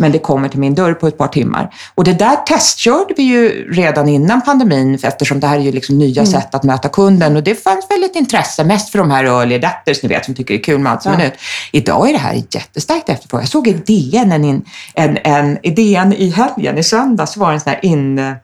[0.00, 1.74] men det kommer till min dörr på ett par timmar.
[1.94, 5.98] Och det där testkörde vi ju redan innan pandemin eftersom det här är ju liksom
[5.98, 6.32] nya mm.
[6.32, 10.02] sätt att möta kunden och det fanns väldigt intresse, mest för de här early adapters,
[10.02, 11.18] ni vet, som tycker det är kul med allt som ja.
[11.18, 11.34] är nytt.
[11.72, 13.42] Idag är det här jättestarkt efterfrågan.
[13.42, 17.60] Jag såg i DN, en, en, en, i DN i helgen, i söndags, var en
[17.60, 18.36] sån här in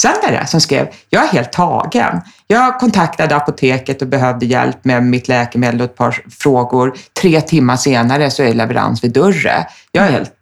[0.00, 2.20] sändare som skrev, jag är helt tagen.
[2.46, 6.96] Jag kontaktade apoteket och behövde hjälp med mitt läkemedel och ett par frågor.
[7.20, 9.64] Tre timmar senare så är leverans vid dörren.
[9.92, 10.32] Jag är helt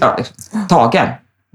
[0.00, 0.16] ja,
[0.68, 1.08] tagen.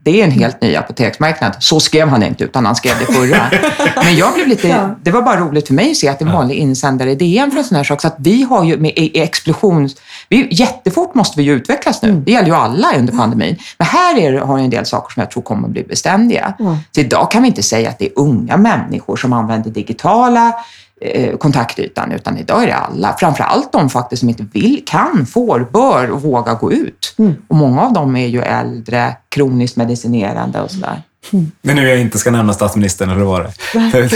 [0.08, 1.56] Det är en helt ny apoteksmarknad.
[1.60, 3.52] Så skrev han inte, utan han skrev det förra.
[4.04, 4.96] Men jag blev lite, ja.
[5.02, 7.58] det var bara roligt för mig att se att en vanlig insändare i DN för
[7.58, 8.02] en sån här sak.
[8.02, 9.96] Så att vi har ju med explosions...
[10.30, 12.12] Vi, jättefort måste vi ju utvecklas nu.
[12.26, 13.58] Det gäller ju alla under pandemin.
[13.78, 16.54] Men här är, har jag en del saker som jag tror kommer att bli beständiga.
[16.60, 16.78] Mm.
[16.92, 20.54] Så idag kan vi inte säga att det är unga människor som använder digitala
[21.02, 23.16] Eh, kontaktytan, utan idag är det alla.
[23.20, 27.16] Framförallt de faktiskt som inte vill, kan, får, bör och vågar gå ut.
[27.18, 27.36] Mm.
[27.48, 31.02] Och många av dem är ju äldre, kroniskt medicinerande och sådär.
[31.34, 31.52] Mm.
[31.62, 34.10] Men nu jag inte ska nämna statsministern, eller vad det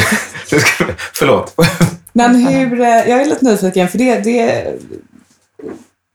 [1.13, 1.55] Förlåt.
[2.13, 4.51] Men hur, eh, jag är lite nyfiken, för det, det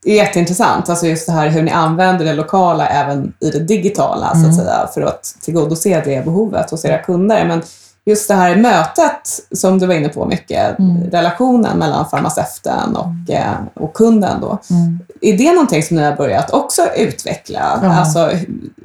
[0.05, 0.89] är jätteintressant.
[0.89, 4.43] Alltså just det här hur ni använder det lokala även i det digitala, mm.
[4.43, 4.67] så att mm.
[4.67, 7.45] säga, för att tillgodose det behovet hos era kunder.
[7.45, 7.63] Men
[8.07, 11.11] just det här mötet som du var inne på mycket, mm.
[11.11, 13.29] relationen mellan farmaceuten och, mm.
[13.29, 14.59] eh, och kunden då.
[14.71, 14.99] Mm.
[15.21, 17.79] Är det någonting som ni har börjat också utveckla?
[17.79, 17.91] Mm.
[17.91, 18.31] Alltså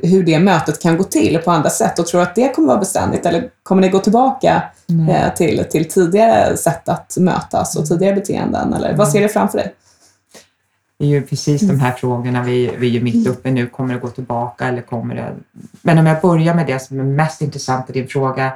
[0.04, 2.80] hur det mötet kan gå till på andra sätt och tror att det kommer vara
[2.80, 4.64] beständigt eller kommer ni gå tillbaka
[5.10, 9.58] eh, till, till tidigare sätt att mötas och tidigare beteenden eller vad ser du framför
[9.58, 9.74] dig?
[11.00, 13.68] Det är ju precis de här frågorna vi, vi är mitt uppe nu.
[13.68, 15.34] Kommer det gå tillbaka eller kommer det...
[15.82, 18.52] Men om jag börjar med det som är mest intressant i din fråga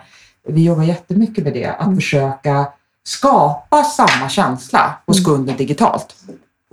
[0.48, 1.96] vi jobbar jättemycket med det, att mm.
[1.96, 2.66] försöka
[3.04, 5.26] skapa samma känsla hos mm.
[5.26, 6.16] kunden digitalt.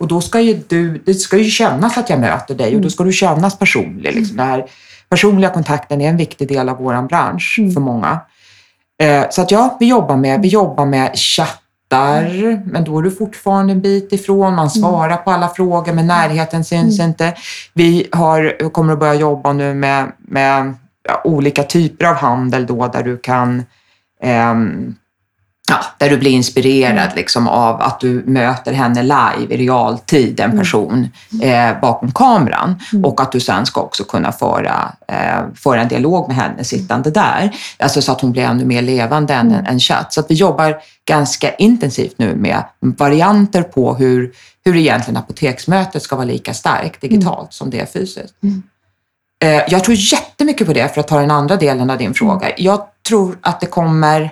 [0.00, 2.78] Och då ska ju du, det ska ju kännas att jag möter dig och då
[2.78, 2.90] mm.
[2.90, 4.14] ska du kännas personlig.
[4.14, 4.37] Liksom.
[4.37, 4.66] Den här
[5.08, 8.20] personliga kontakten är en viktig del av vår bransch för många.
[9.02, 13.11] Eh, så att ja, vi jobbar med, vi jobbar med chattar, men då är du
[13.11, 14.54] fortfarande en bit ifrån.
[14.54, 17.11] Man svarar på alla frågor, men närheten syns mm.
[17.11, 17.35] inte.
[17.72, 20.74] Vi har, kommer att börja jobba nu med, med
[21.25, 23.65] olika typer av handel då där du kan
[24.23, 24.55] eh,
[25.69, 27.17] ja, där du blir inspirerad mm.
[27.17, 30.59] liksom, av att du möter henne live i realtid, en mm.
[30.59, 31.09] person,
[31.43, 32.81] eh, bakom kameran.
[32.93, 33.05] Mm.
[33.05, 37.11] Och att du sen ska också kunna föra, eh, föra en dialog med henne sittande
[37.11, 37.57] där.
[37.79, 40.12] Alltså så att hon blir ännu mer levande än en, en chatt.
[40.12, 44.33] Så att vi jobbar ganska intensivt nu med varianter på hur,
[44.65, 47.51] hur egentligen apoteksmötet ska vara lika starkt digitalt mm.
[47.51, 48.35] som det är fysiskt.
[48.43, 48.62] Mm.
[49.42, 52.52] Eh, jag tror jättemycket på det för att ta den andra delen av din fråga.
[52.57, 54.31] Jag tror att det kommer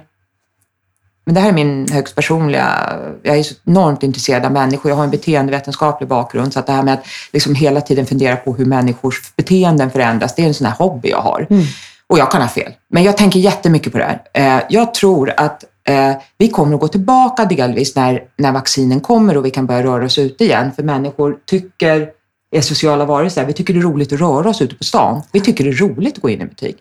[1.24, 4.90] men det här är min högst personliga, jag är så enormt intresserad av människor.
[4.90, 8.36] Jag har en beteendevetenskaplig bakgrund, så att det här med att liksom hela tiden fundera
[8.36, 11.46] på hur människors beteenden förändras, det är en sån här hobby jag har.
[11.50, 11.64] Mm.
[12.06, 14.22] Och jag kan ha fel, men jag tänker jättemycket på det här.
[14.58, 19.36] Eh, jag tror att eh, vi kommer att gå tillbaka delvis när, när vaccinen kommer
[19.36, 20.72] och vi kan börja röra oss ut igen.
[20.76, 22.08] För människor tycker
[22.50, 23.44] är sociala varelser.
[23.44, 25.22] Vi tycker det är roligt att röra oss ute på stan.
[25.32, 26.76] Vi tycker det är roligt att gå in i butik.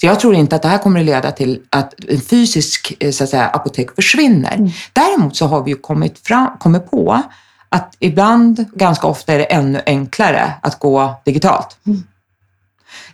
[0.00, 3.10] Så jag tror inte att det här kommer att leda till att en fysisk eh,
[3.10, 4.54] så att säga, apotek försvinner.
[4.54, 4.70] Mm.
[4.92, 7.22] Däremot så har vi ju kommit, fram, kommit på
[7.68, 11.76] att ibland, ganska ofta, är det ännu enklare att gå digitalt.
[11.86, 12.02] Mm.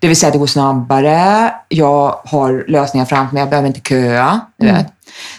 [0.00, 4.40] Det vill säga det går snabbare, jag har lösningar framför mig, jag behöver inte köa.
[4.62, 4.84] Mm.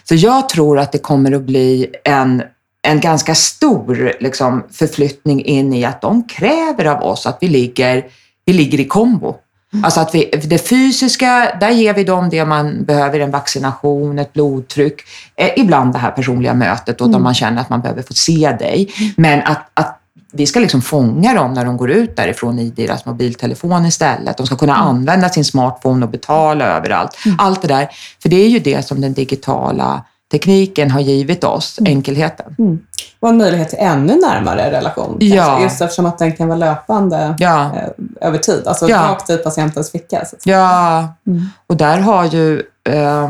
[0.03, 2.43] Så jag tror att det kommer att bli en
[2.87, 8.05] en ganska stor liksom, förflyttning in i att de kräver av oss att vi ligger,
[8.45, 9.35] vi ligger i kombo.
[9.73, 9.85] Mm.
[9.85, 14.33] Alltså att vi, det fysiska, där ger vi dem det man behöver, en vaccination, ett
[14.33, 15.01] blodtryck,
[15.35, 17.23] eh, ibland det här personliga mötet och mm.
[17.23, 18.93] man känner att man behöver få se dig.
[18.99, 19.13] Mm.
[19.17, 19.99] Men att, att
[20.31, 24.37] vi ska liksom fånga dem när de går ut därifrån i deras mobiltelefon istället.
[24.37, 24.87] De ska kunna mm.
[24.87, 27.17] använda sin smartphone och betala överallt.
[27.25, 27.37] Mm.
[27.39, 27.87] Allt det där.
[28.21, 31.91] För det är ju det som den digitala tekniken har givit oss, mm.
[31.91, 32.55] enkelheten.
[32.59, 32.79] Mm.
[33.19, 35.17] Och en möjlighet till ännu närmare relation.
[35.19, 35.45] Ja.
[35.45, 37.71] Kanske, just eftersom att den kan vara löpande ja.
[37.75, 38.67] eh, över tid.
[38.67, 38.97] Alltså ja.
[38.97, 40.25] rakt i patientens ficka.
[40.43, 41.45] Ja, mm.
[41.67, 42.63] och där har ju...
[42.89, 43.29] Eh,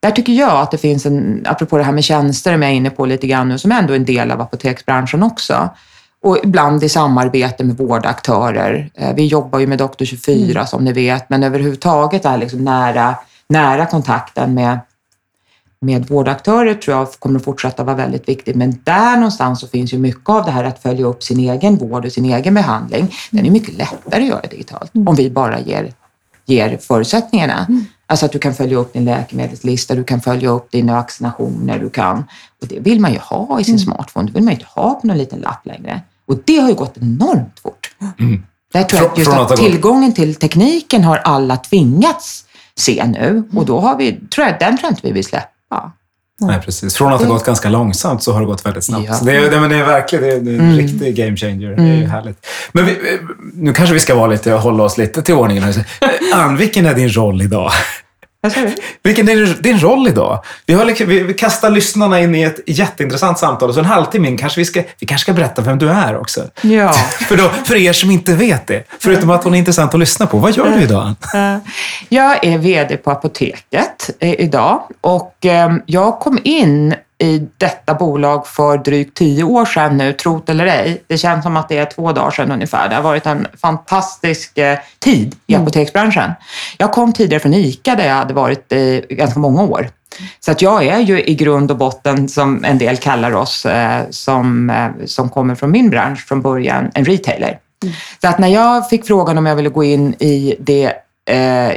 [0.00, 2.74] där tycker jag att det finns en, apropå det här med tjänster, som jag är
[2.74, 5.68] inne på lite grann nu, som är ändå en del av apoteksbranschen också.
[6.22, 8.90] Och ibland i samarbete med vårdaktörer.
[8.94, 10.66] Eh, vi jobbar ju med Doktor 24 mm.
[10.66, 13.14] som ni vet, men överhuvudtaget är liksom nära,
[13.48, 14.78] nära kontakten med
[15.84, 18.56] med vårdaktörer tror jag kommer att fortsätta vara väldigt viktigt.
[18.56, 21.76] Men där någonstans så finns ju mycket av det här att följa upp sin egen
[21.76, 23.14] vård och sin egen behandling.
[23.30, 25.08] Den är mycket lättare att göra digitalt mm.
[25.08, 25.92] om vi bara ger,
[26.46, 27.66] ger förutsättningarna.
[27.68, 27.84] Mm.
[28.06, 31.90] Alltså att du kan följa upp din läkemedelslista, du kan följa upp dina vaccinationer, du
[31.90, 32.24] kan...
[32.62, 33.84] Och det vill man ju ha i sin mm.
[33.84, 36.00] smartphone, det vill man ju inte ha på någon liten lapp längre.
[36.26, 37.96] Och det har ju gått enormt fort.
[38.18, 38.42] Mm.
[38.72, 42.44] Där tror jag att just att tillgången till tekniken har alla tvingats
[42.76, 45.48] se nu och då har vi, tror jag, den tror jag inte vi vill släppa
[45.74, 45.92] Ja.
[46.40, 46.96] Nej, precis.
[46.96, 49.06] Från att det gått ganska långsamt så har det gått väldigt snabbt.
[49.08, 49.20] Ja.
[49.22, 50.76] det, är, det, men det är verkligen det är, en mm.
[50.76, 51.72] riktig game changer.
[51.72, 51.84] Mm.
[51.84, 52.10] Det är mm.
[52.10, 52.46] härligt.
[52.72, 52.98] Men vi,
[53.54, 55.64] nu kanske vi ska vara lite, hålla oss lite till ordningen.
[56.34, 57.70] Ann, vilken är din roll idag?
[59.02, 60.44] Vilken är din roll idag?
[60.66, 63.86] Vi, har, liksom- vi, vi kastar lyssnarna in i ett jätteintressant samtal och så en
[63.86, 66.44] halvtimme kanske vi ska, vi kanske ska berätta vem du är också.
[66.62, 66.92] Ja.
[67.28, 70.26] för, då, för er som inte vet det, förutom att hon är intressant att lyssna
[70.26, 70.38] på.
[70.38, 71.14] Vad gör du idag?
[72.08, 78.46] Jag är VD på Apoteket eh, idag och ehm, jag kom in i detta bolag
[78.46, 81.02] för drygt tio år sedan nu, trot eller ej.
[81.06, 82.88] Det känns som att det är två dagar sedan ungefär.
[82.88, 85.62] Det har varit en fantastisk eh, tid i mm.
[85.62, 86.32] apoteksbranschen.
[86.78, 89.88] Jag kom tidigare från ICA där jag hade varit i ganska många år.
[90.40, 94.02] Så att jag är ju i grund och botten, som en del kallar oss, eh,
[94.10, 97.58] som, eh, som kommer från min bransch från början, en retailer.
[97.82, 97.94] Mm.
[98.20, 100.92] Så att när jag fick frågan om jag ville gå in i det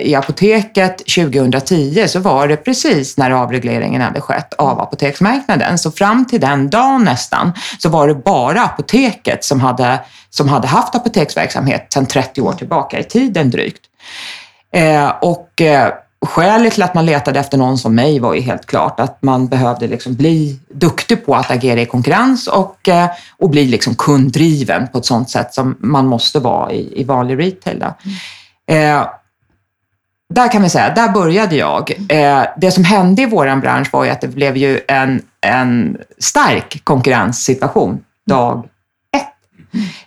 [0.02, 5.78] i apoteket 2010 så var det precis när avregleringen hade skett av apoteksmarknaden.
[5.78, 10.68] Så fram till den dagen nästan så var det bara apoteket som hade, som hade
[10.68, 13.82] haft apoteksverksamhet sedan 30 år tillbaka i tiden drygt.
[14.74, 15.94] Eh, och eh,
[16.26, 19.48] Skälet till att man letade efter någon som mig var ju helt klart att man
[19.48, 22.90] behövde liksom bli duktig på att agera i konkurrens och,
[23.40, 27.40] och bli liksom kunddriven på ett sådant sätt som man måste vara i, i vanlig
[27.40, 27.84] retail.
[28.68, 29.06] Mm
[30.34, 31.92] där kan vi säga, där började jag.
[32.10, 35.98] Eh, det som hände i vår bransch var ju att det blev ju en, en
[36.20, 38.68] stark konkurrenssituation dag
[39.18, 39.28] ett.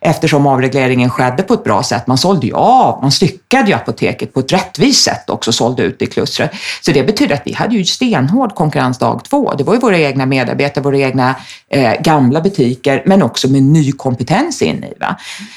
[0.01, 2.07] Eftersom avregleringen skedde på ett bra sätt.
[2.07, 6.03] Man sålde ju av, man styckade ju apoteket på ett rättvist sätt också, sålde ut
[6.03, 6.51] i klustret.
[6.81, 9.55] Så det betyder att vi hade ju stenhård konkurrens dag två.
[9.55, 11.35] Det var ju våra egna medarbetare, våra egna
[11.69, 14.95] eh, gamla butiker, men också med ny kompetens in i.
[15.01, 15.17] Va?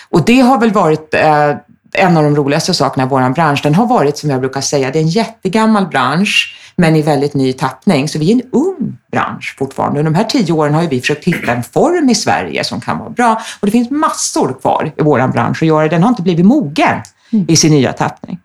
[0.10, 1.56] Och det har väl varit eh,
[1.94, 3.60] en av de roligaste sakerna i vår bransch.
[3.64, 7.34] Den har varit, som jag brukar säga, det är en jättegammal bransch, men i väldigt
[7.34, 8.08] ny tappning.
[8.10, 10.00] Så vi är en ung bransch fortfarande.
[10.00, 13.00] Under de här tio åren har vi försökt hitta en form i Sverige som kan
[13.00, 13.42] vara bra.
[13.60, 15.88] Och det finns massor kvar i vår bransch att göra.
[15.88, 17.02] Den har inte blivit mogen
[17.34, 17.46] mm.
[17.48, 18.40] i sin nya tappning.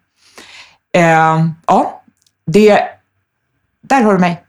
[0.94, 2.02] Eh, ja,
[2.46, 2.80] det...
[3.80, 4.42] Där har du mig.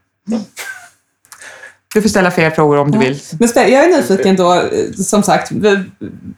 [1.94, 3.20] Du får ställa fler frågor om du vill.
[3.38, 4.62] Men jag är nyfiken då,
[5.04, 5.90] som sagt, vi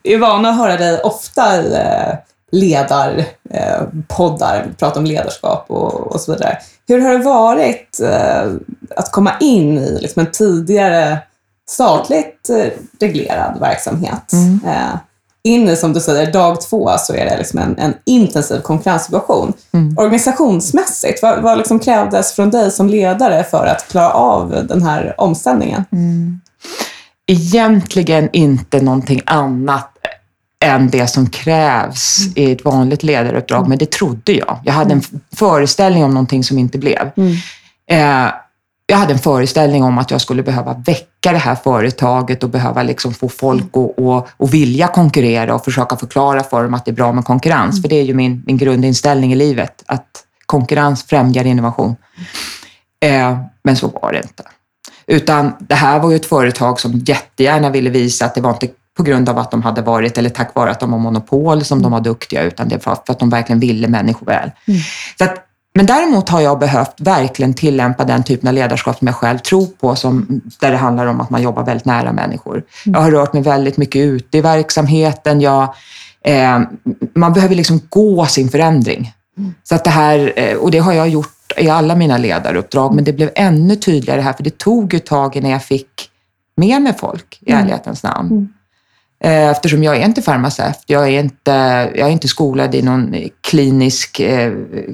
[0.02, 2.14] är vana att höra dig ofta i eh,
[2.52, 6.58] ledarpoddar, eh, prata om ledarskap och, och, så vidare.
[6.88, 8.52] Hur har det varit eh,
[8.96, 11.18] att komma in i liksom en tidigare
[11.68, 12.66] statligt eh,
[13.00, 14.32] reglerad verksamhet?
[14.32, 14.60] Mm.
[14.66, 14.94] Eh,
[15.44, 19.52] in i, som du säger, dag två så är det liksom en, en intensiv konkurrenssituation.
[19.72, 19.98] Mm.
[19.98, 25.14] Organisationsmässigt, vad, vad liksom krävdes från dig som ledare för att klara av den här
[25.18, 25.84] omställningen?
[27.26, 29.91] Egentligen inte någonting annat
[30.62, 34.58] än det som krävs i ett vanligt ledaruppdrag, men det trodde jag.
[34.64, 35.02] Jag hade en
[35.36, 37.10] föreställning om någonting som inte blev.
[37.90, 38.28] Eh,
[38.86, 42.82] jag hade en föreställning om att jag skulle behöva väcka det här företaget och behöva
[42.82, 46.90] liksom få folk att och, och vilja konkurrera och försöka förklara för dem att det
[46.90, 47.82] är bra med konkurrens.
[47.82, 51.96] För det är ju min, min grundinställning i livet, att konkurrens främjar innovation.
[53.04, 54.42] Eh, men så var det inte.
[55.06, 58.68] Utan det här var ju ett företag som jättegärna ville visa att det var inte
[58.96, 61.82] på grund av att de hade varit, eller tack vare att de var monopol som
[61.82, 64.50] de var duktiga, utan det var för att de verkligen ville människor väl.
[65.18, 65.34] Så att,
[65.74, 69.66] men däremot har jag behövt verkligen tillämpa den typen av ledarskap som jag själv tror
[69.66, 72.62] på, som, där det handlar om att man jobbar väldigt nära människor.
[72.84, 75.40] Jag har rört mig väldigt mycket ute i verksamheten.
[75.40, 75.74] Jag,
[76.24, 76.60] eh,
[77.14, 79.12] man behöver liksom gå sin förändring.
[79.64, 83.04] Så att det här, eh, och det har jag gjort i alla mina ledaruppdrag, men
[83.04, 86.08] det blev ännu tydligare här, för det tog ett tag innan jag fick
[86.56, 88.52] med mig folk, i ärlighetens namn.
[89.24, 91.50] Eh, Eftersom jag är inte farmaceut, jag är inte,
[91.94, 94.52] jag är inte skolad i någon klinisk, eh,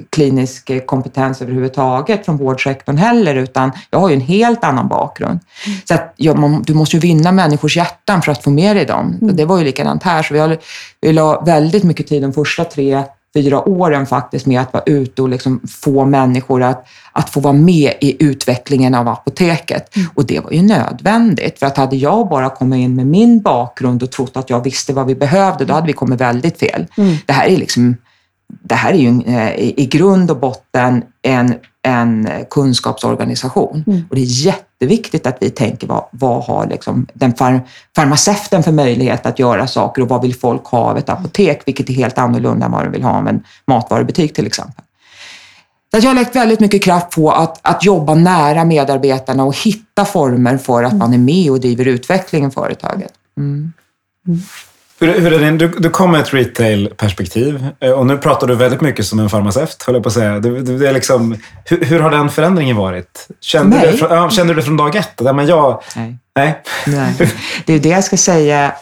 [0.09, 5.39] klinisk kompetens överhuvudtaget från vårdsektorn heller, utan jag har ju en helt annan bakgrund.
[5.87, 8.85] Så att, ja, man, du måste ju vinna människors hjärtan för att få med dig
[8.85, 9.17] dem.
[9.21, 10.57] Och Det var ju likadant här, så vi, har,
[11.01, 15.21] vi la väldigt mycket tid de första tre, fyra åren faktiskt med att vara ute
[15.21, 19.95] och liksom få människor att, att få vara med i utvecklingen av apoteket.
[20.15, 24.03] Och det var ju nödvändigt, för att hade jag bara kommit in med min bakgrund
[24.03, 26.85] och trott att jag visste vad vi behövde, då hade vi kommit väldigt fel.
[27.25, 27.95] Det här är liksom
[28.63, 33.83] det här är ju eh, i grund och botten en, en kunskapsorganisation.
[34.09, 34.25] Och det är
[34.79, 37.61] jätteviktigt att vi tänker vad, vad har liksom den far,
[37.95, 41.89] farmaceuten för möjlighet att göra saker och vad vill folk ha av ett apotek, vilket
[41.89, 44.83] är helt annorlunda än vad de vill ha av en matvarubutik till exempel.
[45.91, 50.05] Så jag har lagt väldigt mycket kraft på att, att jobba nära medarbetarna och hitta
[50.05, 53.11] former för att man är med och driver utvecklingen i företaget.
[53.37, 53.73] Mm.
[54.27, 54.39] mm.
[54.99, 58.55] Hur, hur är det, du, du kom med ett retail-perspektiv eh, och nu pratar du
[58.55, 60.39] väldigt mycket som en farmaceut, höll jag på att säga.
[60.39, 61.35] Du, du, det är liksom,
[61.65, 63.27] hur, hur har den förändringen varit?
[63.41, 65.21] Kände, du, det från- ja, kände du det från dag ett?
[65.21, 66.15] Men jag, Nej.
[66.35, 66.61] nej.
[66.87, 67.13] Nej.
[67.65, 68.73] Det är det jag ska säga.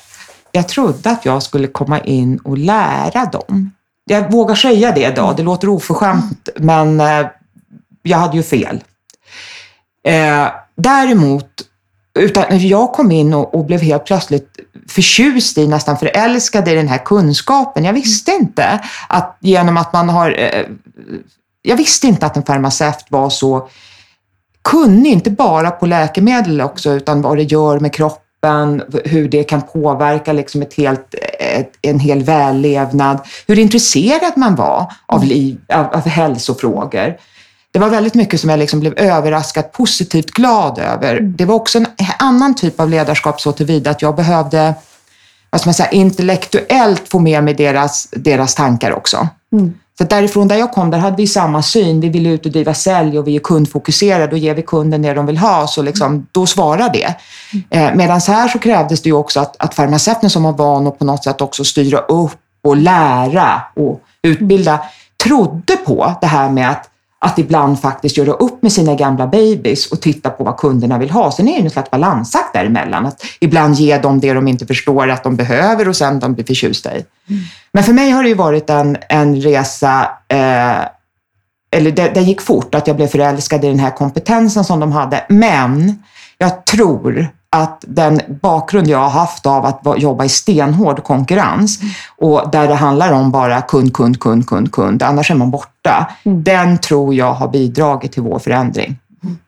[0.52, 3.72] Jag trodde att jag skulle komma in och lära dem.
[4.06, 7.26] Jag vågar säga det idag, det låter oförskämt, men eh,
[8.04, 8.84] jag hade ju fel.
[10.08, 11.46] Eh, däremot,
[12.20, 16.88] utan jag kom in och, och blev helt plötsligt förtjust i, nästan förälskad i den
[16.88, 17.86] här kunskapen.
[17.86, 20.36] Jag visste inte att genom att man har...
[20.40, 20.66] Eh,
[21.62, 23.70] jag visste inte att en farmaceut var så
[24.64, 29.62] kunnig, inte bara på läkemedel också, utan vad det gör med kroppen, hur det kan
[29.62, 35.86] påverka liksom ett helt, ett, en hel vällevnad, hur intresserad man var av, liv, av,
[35.86, 37.18] av hälsofrågor.
[37.78, 41.20] Det var väldigt mycket som jag liksom blev överraskat, positivt glad över.
[41.20, 41.88] Det var också en
[42.20, 44.74] annan typ av ledarskap så tillvida att jag behövde
[45.50, 49.28] vad ska man säga, intellektuellt få med mig deras, deras tankar också.
[49.98, 52.00] Så därifrån där jag kom, där hade vi samma syn.
[52.00, 55.14] Vi vill ut och driva sälj och vi är kundfokuserade och ger vi kunden det
[55.14, 57.16] de vill ha så liksom, då svarar det.
[57.70, 61.00] Eh, Medan här så krävdes det ju också att, att farmaceuten som var van att
[61.00, 64.80] på något sätt också styra upp och lära och utbilda
[65.24, 69.92] trodde på det här med att, att ibland faktiskt göra upp med sina gamla babys
[69.92, 71.32] och titta på vad kunderna vill ha.
[71.32, 73.06] Sen är det en slags balansakt däremellan.
[73.06, 76.46] Att ibland ge dem det de inte förstår att de behöver och sen de blir
[76.46, 77.06] förtjusta i.
[77.74, 80.82] Men för mig har det ju varit en, en resa, eh,
[81.72, 84.92] eller det, det gick fort, att jag blev förälskad i den här kompetensen som de
[84.92, 85.26] hade.
[85.30, 86.04] Men
[86.38, 91.80] jag tror att den bakgrund jag har haft av att jobba i stenhård konkurrens
[92.18, 96.12] och där det handlar om bara kund, kund, kund, kund, kund, annars är man borta.
[96.24, 99.00] Den tror jag har bidragit till vår förändring.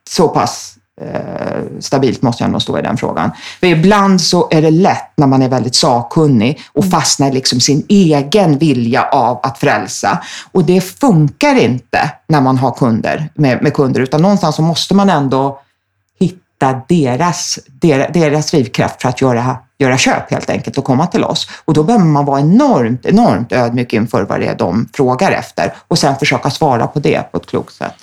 [0.10, 3.32] Så pass eh, stabilt måste jag nog stå i den frågan.
[3.60, 7.60] För ibland så är det lätt när man är väldigt sakkunnig och fastnar i liksom
[7.60, 10.24] sin egen vilja av att frälsa.
[10.52, 14.94] Och det funkar inte när man har kunder, med, med kunder, utan någonstans så måste
[14.94, 15.60] man ändå
[16.60, 21.24] hitta deras, deras, deras drivkraft för att göra, göra köp helt enkelt och komma till
[21.24, 21.50] oss.
[21.66, 25.74] Och då behöver man vara enormt, enormt ödmjuk inför vad det är de frågar efter
[25.88, 27.94] och sen försöka svara på det på ett klokt sätt.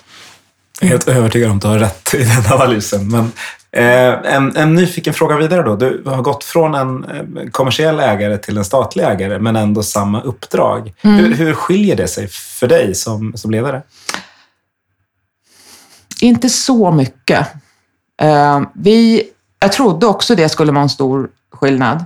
[0.79, 3.09] Jag är helt övertygad om att du har rätt i den analysen.
[3.09, 3.31] Men,
[3.71, 5.75] eh, en, en nyfiken fråga vidare då.
[5.75, 10.21] Du har gått från en eh, kommersiell ägare till en statlig ägare, men ändå samma
[10.21, 10.93] uppdrag.
[11.01, 13.81] Hur, hur skiljer det sig för dig som, som ledare?
[16.21, 17.47] Inte så mycket.
[18.21, 19.23] Eh, vi,
[19.59, 22.05] jag trodde också det skulle vara en stor skillnad.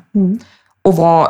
[0.81, 1.29] Och var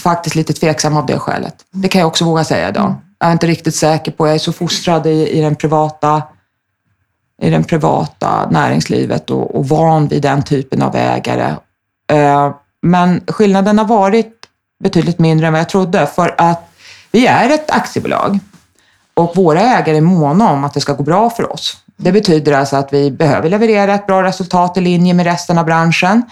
[0.00, 1.54] faktiskt lite tveksam av det skälet.
[1.70, 2.84] Det kan jag också våga säga idag.
[2.84, 2.96] Mm.
[3.18, 6.22] Jag är inte riktigt säker på, jag är så fostrad i, i den privata
[7.42, 11.56] i den privata näringslivet och, och van vid den typen av ägare.
[12.10, 14.32] Eh, men skillnaden har varit
[14.84, 16.70] betydligt mindre än vad jag trodde för att
[17.12, 18.38] vi är ett aktiebolag
[19.14, 21.76] och våra ägare är måna om att det ska gå bra för oss.
[21.96, 25.64] Det betyder alltså att vi behöver leverera ett bra resultat i linje med resten av
[25.64, 26.22] branschen.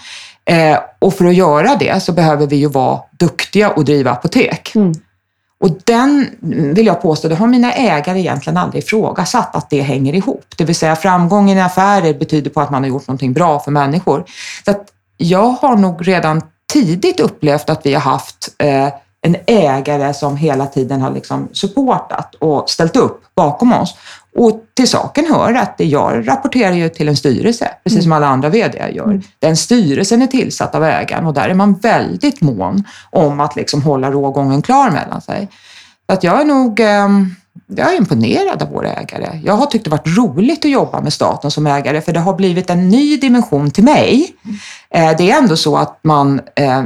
[0.45, 4.75] Eh, och för att göra det så behöver vi ju vara duktiga och driva apotek.
[4.75, 4.93] Mm.
[5.59, 6.27] Och den
[6.73, 10.45] vill jag påstå, det har mina ägare egentligen aldrig ifrågasatt att det hänger ihop.
[10.55, 13.71] Det vill säga framgången i affärer betyder på att man har gjort någonting bra för
[13.71, 14.25] människor.
[14.65, 14.87] Så att
[15.17, 16.41] jag har nog redan
[16.73, 18.87] tidigt upplevt att vi har haft eh,
[19.21, 23.95] en ägare som hela tiden har liksom supportat och ställt upp bakom oss.
[24.35, 28.49] Och till saken hör att jag rapporterar ju till en styrelse, precis som alla andra
[28.49, 29.21] VD gör.
[29.39, 33.81] Den styrelsen är tillsatt av ägaren och där är man väldigt mån om att liksom
[33.81, 35.49] hålla rågången klar mellan sig.
[36.05, 37.09] Så att jag är nog eh,
[37.67, 39.39] jag är imponerad av våra ägare.
[39.43, 42.33] Jag har tyckt det varit roligt att jobba med staten som ägare för det har
[42.33, 44.35] blivit en ny dimension till mig.
[44.89, 46.83] Eh, det är ändå så att man, eh,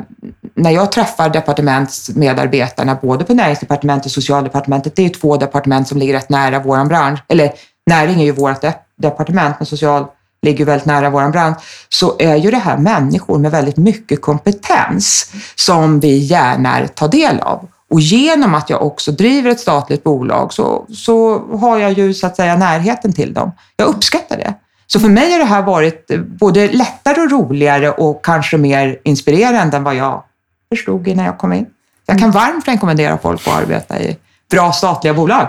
[0.58, 6.14] när jag träffar departementsmedarbetarna både på näringsdepartementet och socialdepartementet, det är två departement som ligger
[6.14, 7.52] rätt nära vår bransch, eller
[7.90, 8.62] näring är ju vårt
[9.02, 10.06] departement, men social
[10.42, 11.58] ligger väldigt nära vår bransch,
[11.90, 17.40] så är ju det här människor med väldigt mycket kompetens som vi gärna tar del
[17.40, 17.68] av.
[17.90, 22.28] Och genom att jag också driver ett statligt bolag så, så har jag ju så
[22.28, 23.52] att säga närheten till dem.
[23.76, 24.54] Jag uppskattar det.
[24.88, 29.78] Så för mig har det här varit både lättare och roligare och kanske mer inspirerande
[29.78, 30.24] än vad jag
[30.70, 31.66] förstod innan jag kom in.
[32.06, 34.18] Jag kan varmt rekommendera folk att arbeta i
[34.52, 35.48] bra statliga bolag.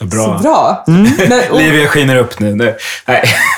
[0.00, 0.38] Bra.
[0.38, 0.84] Så bra.
[0.88, 1.06] Mm.
[1.50, 2.54] Och, Livia skiner upp nu.
[2.54, 2.76] Nej.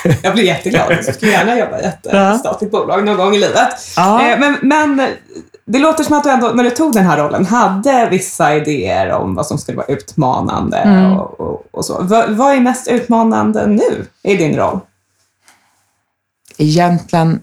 [0.22, 0.93] jag blir jätteglad.
[1.07, 2.39] Jag skulle gärna jobba i ett Ja.
[2.39, 3.68] statligt bolag någon gång i livet.
[3.97, 4.29] Ja.
[4.29, 5.09] Eh, Men, men
[5.64, 9.11] det låter som att du ändå, när du tog den här rollen, hade vissa idéer
[9.12, 11.12] om vad som skulle vara utmanande Mm.
[11.18, 11.99] och, och, och så.
[12.01, 14.81] Vad, vad är mest utmanande nu i din roll?
[16.59, 17.41] egentligen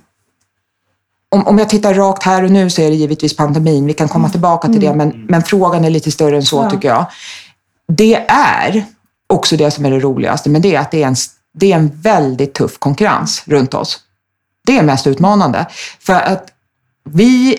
[1.30, 3.86] om, om jag tittar rakt här och nu så är det givetvis pandemin.
[3.86, 6.70] Vi kan komma tillbaka till det, men, men frågan är lite större än så Ja.
[6.70, 7.06] tycker jag.
[7.88, 8.86] Det är
[9.28, 11.16] också det som är det roligaste, men det är att det är en,
[11.54, 14.00] det är en väldigt tuff konkurrens runt oss.
[14.66, 15.66] Det är mest utmanande.
[16.00, 16.48] För att
[17.10, 17.58] vi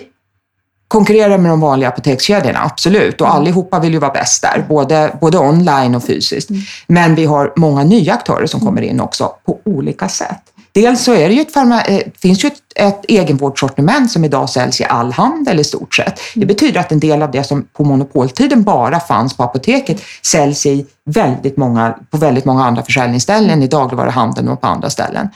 [0.87, 3.21] konkurrerar med de vanliga apotekskedjorna, absolut.
[3.21, 6.49] Och allihopa vill ju vara bäst där, både, både online och fysiskt.
[6.87, 10.41] Men vi har många nya aktörer som kommer in också på olika sätt.
[10.77, 14.49] Dels så är det ju ett farma, eh, finns ju ett, ett egenvårdssortiment som idag
[14.49, 16.19] säljs i all handel i stort sett.
[16.35, 20.65] Det betyder att en del av det som på monopoltiden bara fanns på apoteket säljs
[20.65, 25.29] i väldigt många, på väldigt många andra försäljningsställen i dagligvaruhandeln och på andra ställen.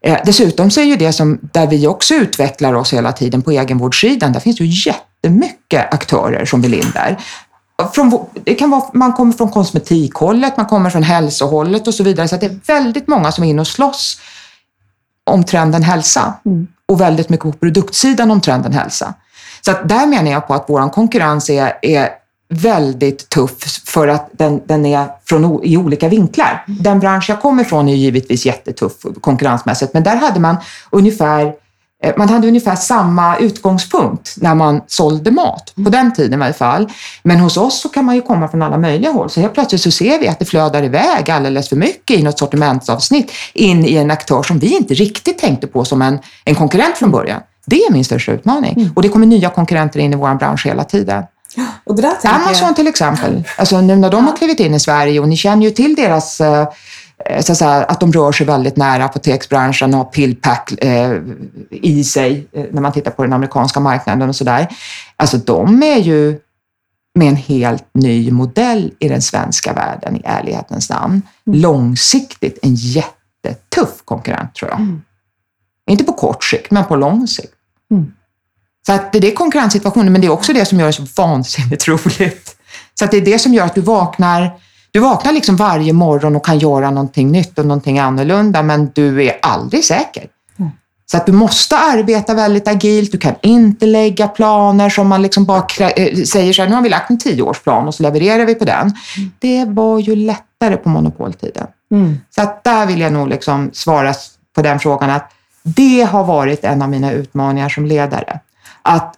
[0.00, 3.50] Eh, dessutom så är ju det som, där vi också utvecklar oss hela tiden på
[3.50, 7.16] egenvårdssidan, där finns ju jättemycket aktörer som vill in där.
[7.94, 12.28] Från, det kan vara, man kommer från kosmetikhållet, man kommer från hälsohållet och så vidare.
[12.28, 14.20] Så det är väldigt många som är inne och slåss
[15.30, 16.34] om trenden hälsa
[16.86, 19.14] och väldigt mycket på produktsidan om trenden hälsa.
[19.60, 22.08] Så att där menar jag på att vår konkurrens är, är
[22.48, 26.64] väldigt tuff för att den, den är från, i olika vinklar.
[26.66, 30.56] Den bransch jag kommer ifrån är givetvis jättetuff konkurrensmässigt, men där hade man
[30.90, 31.52] ungefär
[32.16, 36.88] man hade ungefär samma utgångspunkt när man sålde mat, på den tiden i alla fall.
[37.22, 39.30] Men hos oss så kan man ju komma från alla möjliga håll.
[39.30, 42.38] Så helt plötsligt så ser vi att det flödar iväg alldeles för mycket i något
[42.38, 46.98] sortimentsavsnitt in i en aktör som vi inte riktigt tänkte på som en, en konkurrent
[46.98, 47.40] från början.
[47.66, 48.90] Det är min största utmaning.
[48.96, 51.24] Och det kommer nya konkurrenter in i vår bransch hela tiden.
[51.84, 55.28] Och Amazon jag, till exempel, alltså nu när de har klivit in i Sverige och
[55.28, 56.68] ni känner ju till deras eh,
[57.40, 61.22] så att, säga, att de rör sig väldigt nära apoteksbranschen och har pillpack eh,
[61.70, 64.68] i sig eh, när man tittar på den amerikanska marknaden och sådär.
[65.16, 66.38] Alltså de är ju
[67.14, 71.22] med en helt ny modell i den svenska världen i ärlighetens namn.
[71.44, 75.00] Långsiktigt en jättetuff konkurrent tror jag.
[75.90, 77.52] Inte på kort sikt, men på lång sikt.
[77.90, 78.12] Mm.
[78.86, 81.88] Så att det är konkurrenssituationen, men det är också det som gör det så vansinnigt
[81.88, 82.56] roligt.
[82.98, 84.50] Så att det är det som gör att du vaknar,
[84.90, 89.24] du vaknar liksom varje morgon och kan göra någonting nytt och någonting annorlunda, men du
[89.24, 90.26] är aldrig säker.
[90.58, 90.70] Mm.
[91.10, 95.44] Så att du måste arbeta väldigt agilt, du kan inte lägga planer som man liksom
[95.44, 98.54] bara eh, säger så här, nu har vi lagt en tioårsplan och så levererar vi
[98.54, 98.92] på den.
[99.38, 101.66] Det var ju lättare på monopoltiden.
[101.92, 102.18] Mm.
[102.34, 104.14] Så att där vill jag nog liksom svara
[104.54, 105.32] på den frågan att
[105.62, 108.40] det har varit en av mina utmaningar som ledare.
[108.82, 109.14] Att,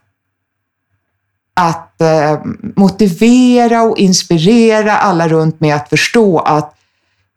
[1.54, 2.40] att eh,
[2.76, 6.74] motivera och inspirera alla runt mig att förstå att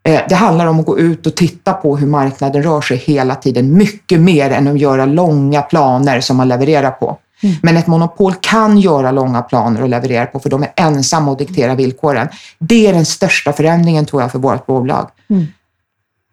[0.03, 3.35] eh, det handlar om att gå ut och titta på hur marknaden rör sig hela
[3.35, 3.77] tiden.
[3.77, 7.17] Mycket mer än att göra långa planer som man levererar på.
[7.43, 7.55] Mm.
[7.63, 11.37] Men ett monopol kan göra långa planer och leverera på, för de är ensamma och
[11.37, 12.27] dikterar villkoren.
[12.59, 15.09] Det är den största förändringen tror jag för vårt bolag.
[15.29, 15.45] Mm.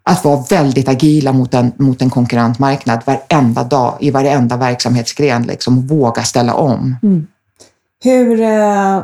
[0.04, 5.78] Att vara väldigt agila mot en, mot en konkurrentmarknad varenda dag i varenda verksamhetsgren liksom,
[5.78, 6.96] och våga ställa om.
[7.02, 7.26] Mm.
[8.04, 9.00] Hur eh,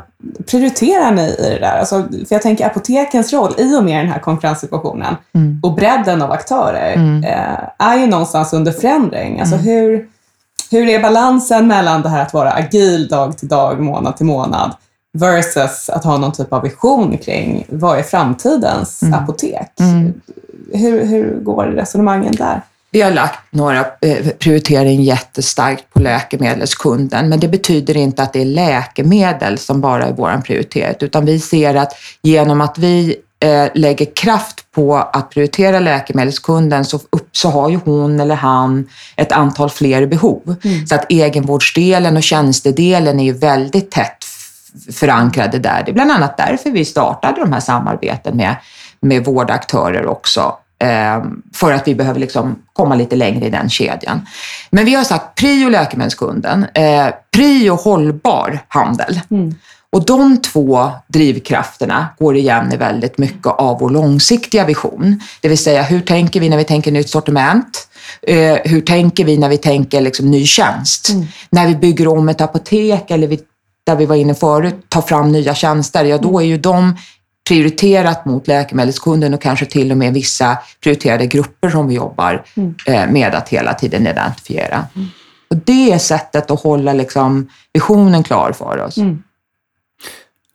[0.47, 1.79] prioriterar ni i det där?
[1.79, 5.61] Alltså, för jag tänker apotekens roll i och med den här konkurrenssituationen mm.
[5.63, 7.25] och bredden av aktörer mm.
[7.25, 9.41] eh, är ju någonstans under förändring.
[9.41, 9.67] Alltså, mm.
[9.67, 10.09] hur,
[10.71, 14.75] hur är balansen mellan det här att vara agil dag till dag, månad till månad
[15.19, 19.15] versus att ha någon typ av vision kring vad är framtidens mm.
[19.15, 19.73] apotek?
[19.81, 20.21] Mm.
[20.73, 22.63] Hur, hur går resonemangen där?
[22.91, 28.41] Vi har lagt några eh, prioritering jättestarkt på läkemedelskunden, men det betyder inte att det
[28.41, 33.67] är läkemedel som bara är vår prioritet, utan vi ser att genom att vi eh,
[33.75, 39.33] lägger kraft på att prioritera läkemedelskunden så, upp, så har ju hon eller han ett
[39.33, 40.57] antal fler behov.
[40.65, 40.87] Mm.
[40.87, 44.25] Så att egenvårdsdelen och tjänstedelen är ju väldigt tätt
[44.93, 45.83] förankrade där.
[45.85, 48.57] Det är bland annat därför vi startade de här samarbeten med,
[49.01, 50.55] med vårdaktörer också.
[50.83, 51.25] Eh,
[51.55, 54.27] för att vi behöver liksom komma lite längre i den kedjan.
[54.71, 59.21] Men vi har sagt prio läkemedelskunden, eh, prio hållbar handel.
[59.31, 59.55] Mm.
[59.91, 65.21] Och de två drivkrafterna går igen i väldigt mycket av vår långsiktiga vision.
[65.41, 67.89] Det vill säga, hur tänker vi när vi tänker nytt sortiment?
[68.23, 71.09] Eh, hur tänker vi när vi tänker liksom ny tjänst?
[71.09, 71.27] Mm.
[71.51, 73.41] När vi bygger om ett apotek eller vi,
[73.87, 76.97] där vi var inne förut, tar fram nya tjänster, ja då är ju de
[77.49, 82.75] prioriterat mot läkemedelskunden och kanske till och med vissa prioriterade grupper som vi jobbar mm.
[82.87, 84.87] Eh, med att hela tiden identifiera.
[84.97, 85.09] Mm.
[85.51, 88.97] Och det är sättet att hålla liksom visionen klar för oss.
[88.99, 89.23] Mm.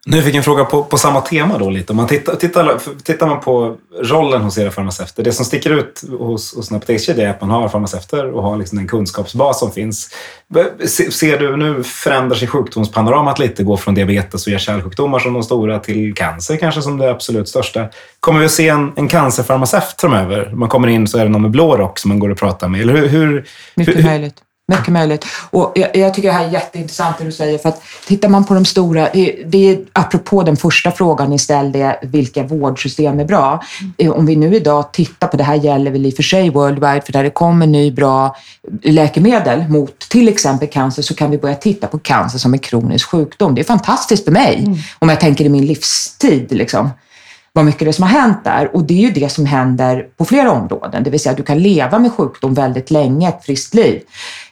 [0.05, 1.93] Nu fick jag en fråga på, på samma tema då lite.
[1.93, 5.23] Om man tittar, tittar, tittar man på rollen hos era farmaceuter.
[5.23, 8.57] Det som sticker ut hos, hos en apotekskedja är att man har farmaceuter och har
[8.57, 10.09] liksom den kunskapsbas som finns.
[11.11, 15.79] Ser du nu förändrar sig sjukdomspanoramat lite, går från diabetes och hjärt-kärlsjukdomar som de stora
[15.79, 17.87] till cancer kanske som det absolut största.
[18.19, 20.51] Kommer vi att se en, en cancerfarmaceut framöver?
[20.53, 22.67] Man kommer in så är det någon med blå rock som man går och pratar
[22.67, 22.81] med.
[22.81, 24.35] Eller hur, hur, Mycket hur, möjligt.
[24.67, 25.25] Mycket möjligt.
[25.49, 28.45] Och jag, jag, tycker det här är jätteintressant det du säger, för att tittar man
[28.45, 29.09] på de stora,
[29.45, 33.63] det är apropå den första frågan ni ställde, vilka vårdsystem är bra?
[33.99, 34.13] Mm.
[34.13, 37.01] Om vi nu idag tittar på, det här gäller väl i och för sig worldwide,
[37.01, 38.35] för där det kommer ny bra
[38.83, 43.09] läkemedel mot till exempel cancer, så kan vi börja titta på cancer som en kronisk
[43.09, 43.55] sjukdom.
[43.55, 44.77] Det är fantastiskt för mig, mm.
[44.99, 46.51] om jag tänker i min livstid.
[46.51, 46.89] Liksom
[47.55, 48.75] vad mycket det som har hänt där.
[48.75, 51.43] Och det är ju det som händer på flera områden, det vill säga att du
[51.43, 54.01] kan leva med sjukdom väldigt länge, ett friskt liv.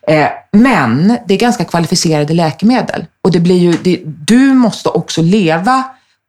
[0.08, 5.22] Eh, men det är ganska kvalificerade läkemedel och det blir ju, det, du måste också
[5.22, 5.84] leva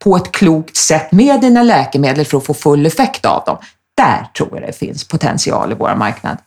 [0.04, 3.56] på ett klokt sätt med dina läkemedel för att få full effekt av dem.
[3.96, 6.38] Där tror jag det finns potential i vår marknad.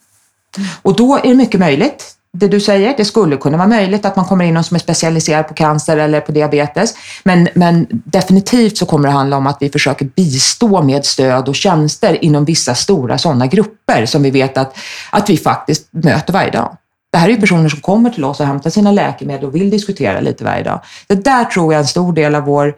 [0.82, 2.94] Och då är det mycket möjligt det du säger.
[2.98, 5.98] Det skulle kunna vara möjligt att man kommer in någon som är specialiserad på cancer
[5.98, 6.94] eller på diabetes.
[7.24, 11.56] Men, men definitivt så kommer det handla om att vi försöker bistå med stöd och
[11.56, 14.78] tjänster inom vissa stora sådana grupper som vi vet att,
[15.10, 16.78] att vi faktiskt möter varje dag.
[17.16, 20.20] Det här är personer som kommer till oss och hämtar sina läkemedel och vill diskutera
[20.20, 20.80] lite varje dag.
[21.08, 22.76] Det där tror jag är en stor del av vår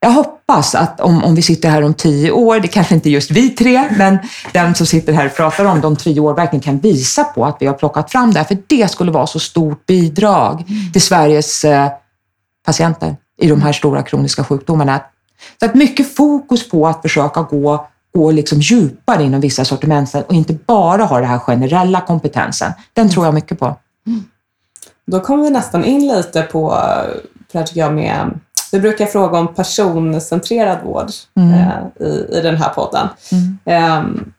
[0.00, 3.10] jag hoppas att om, om vi sitter här om tio år, det kanske inte är
[3.10, 4.18] just vi tre, men
[4.52, 7.56] den som sitter här och pratar om de tio år verkligen kan visa på att
[7.60, 11.64] vi har plockat fram det här, för det skulle vara så stort bidrag till Sveriges
[11.64, 11.88] eh,
[12.66, 15.00] patienter i de här stora kroniska sjukdomarna.
[15.60, 17.86] Så att mycket fokus på att försöka gå,
[18.16, 22.72] gå liksom djupare inom vissa sortiment och inte bara ha den här generella kompetensen.
[22.92, 23.76] Den tror jag mycket på.
[24.06, 24.24] Mm.
[25.06, 26.78] Då kommer vi nästan in lite på,
[27.52, 28.30] för tycker jag, med
[28.72, 31.52] vi brukar fråga om personcentrerad vård mm.
[31.52, 33.08] eh, i, i den här podden.
[33.64, 33.98] Mm.
[33.98, 34.32] Um,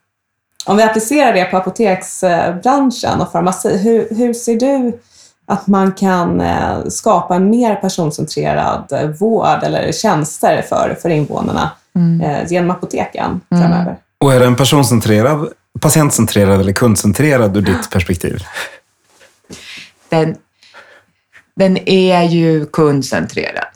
[0.65, 4.99] om vi applicerar det på apoteksbranschen och farmaci, hur, hur ser du
[5.47, 11.71] att man kan eh, skapa en mer personcentrerad eh, vård eller tjänster för, för invånarna
[11.95, 12.21] mm.
[12.21, 13.63] eh, genom apoteken mm.
[13.63, 13.97] framöver?
[14.19, 18.43] Och är den personcentrerad, patientcentrerad eller kundcentrerad ur ditt perspektiv?
[20.09, 20.35] Den,
[21.55, 23.67] den är ju kundcentrerad.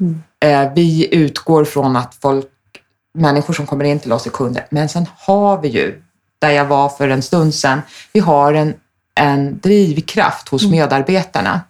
[0.00, 0.22] Mm.
[0.40, 2.46] Eh, vi utgår från att folk,
[3.14, 6.02] människor som kommer in till oss är kunder, men sen har vi ju,
[6.38, 7.82] där jag var för en stund sedan,
[8.12, 8.74] vi har en,
[9.20, 10.78] en drivkraft hos mm.
[10.78, 11.60] medarbetarna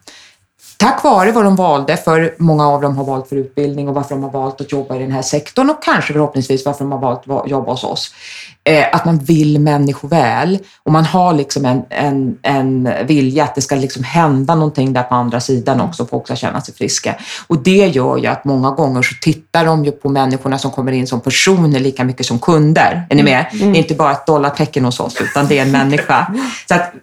[0.77, 4.15] tack vare vad de valde, för många av dem har valt för utbildning och varför
[4.15, 6.99] de har valt att jobba i den här sektorn och kanske förhoppningsvis varför de har
[6.99, 8.13] valt att jobba hos oss.
[8.63, 13.55] Eh, att man vill människor väl och man har liksom en, en, en vilja att
[13.55, 17.15] det ska liksom hända någonting där på andra sidan också, folk ska känna sig friska.
[17.47, 20.91] Och det gör ju att många gånger så tittar de ju på människorna som kommer
[20.91, 23.07] in som personer lika mycket som kunder.
[23.09, 23.45] Är ni med?
[23.53, 23.73] Mm.
[23.73, 26.33] Det är inte bara ett dollartecken hos oss, utan det är en människa.
[26.67, 26.93] Så att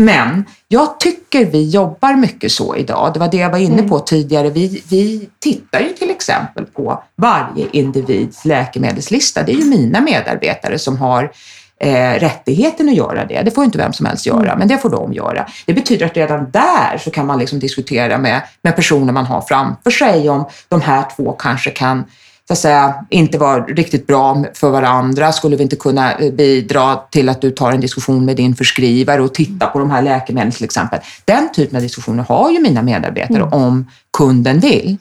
[0.00, 3.10] Men jag tycker vi jobbar mycket så idag.
[3.14, 4.50] Det var det jag var inne på tidigare.
[4.50, 9.42] Vi, vi tittar ju till exempel på varje individs läkemedelslista.
[9.42, 11.32] Det är ju mina medarbetare som har
[11.80, 13.42] eh, rättigheten att göra det.
[13.42, 15.46] Det får inte vem som helst göra, men det får de göra.
[15.66, 19.40] Det betyder att redan där så kan man liksom diskutera med, med personer man har
[19.40, 22.04] framför sig om de här två kanske kan
[22.50, 25.32] så att säga, inte var riktigt bra för varandra.
[25.32, 29.22] Skulle vi inte kunna eh, bidra till att du tar en diskussion med din förskrivare
[29.22, 31.00] och titta på de här läkemedlen till exempel?
[31.24, 33.52] Den typen av diskussioner har ju mina medarbetare Mm.
[33.52, 33.86] om
[34.16, 34.96] kunden vill.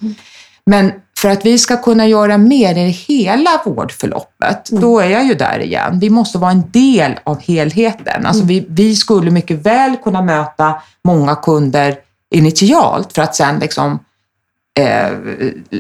[0.66, 4.82] Men för att vi ska kunna göra mer i hela vårdförloppet, Mm.
[4.82, 6.00] då är jag ju där igen.
[6.00, 8.26] Vi måste vara en del av helheten.
[8.26, 8.48] Alltså Mm.
[8.48, 11.96] vi, vi skulle mycket väl kunna möta många kunder
[12.36, 14.00] initialt för att sen liksom
[14.80, 15.12] eh,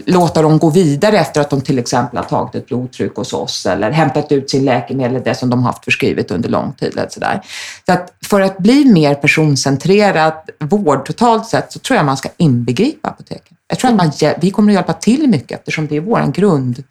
[0.05, 3.65] låta dem gå vidare efter att de till exempel har tagit ett blodtryck hos oss
[3.65, 6.91] eller hämtat ut sin läkemedel, det som de haft förskrivet under lång tid.
[6.91, 7.41] Eller sådär.
[7.85, 12.29] Så att för att bli mer personcentrerad vård totalt sett så tror jag man ska
[12.37, 13.57] inbegripa apoteken.
[13.67, 16.83] Jag tror att man, vi kommer att hjälpa till mycket eftersom det är vår grund,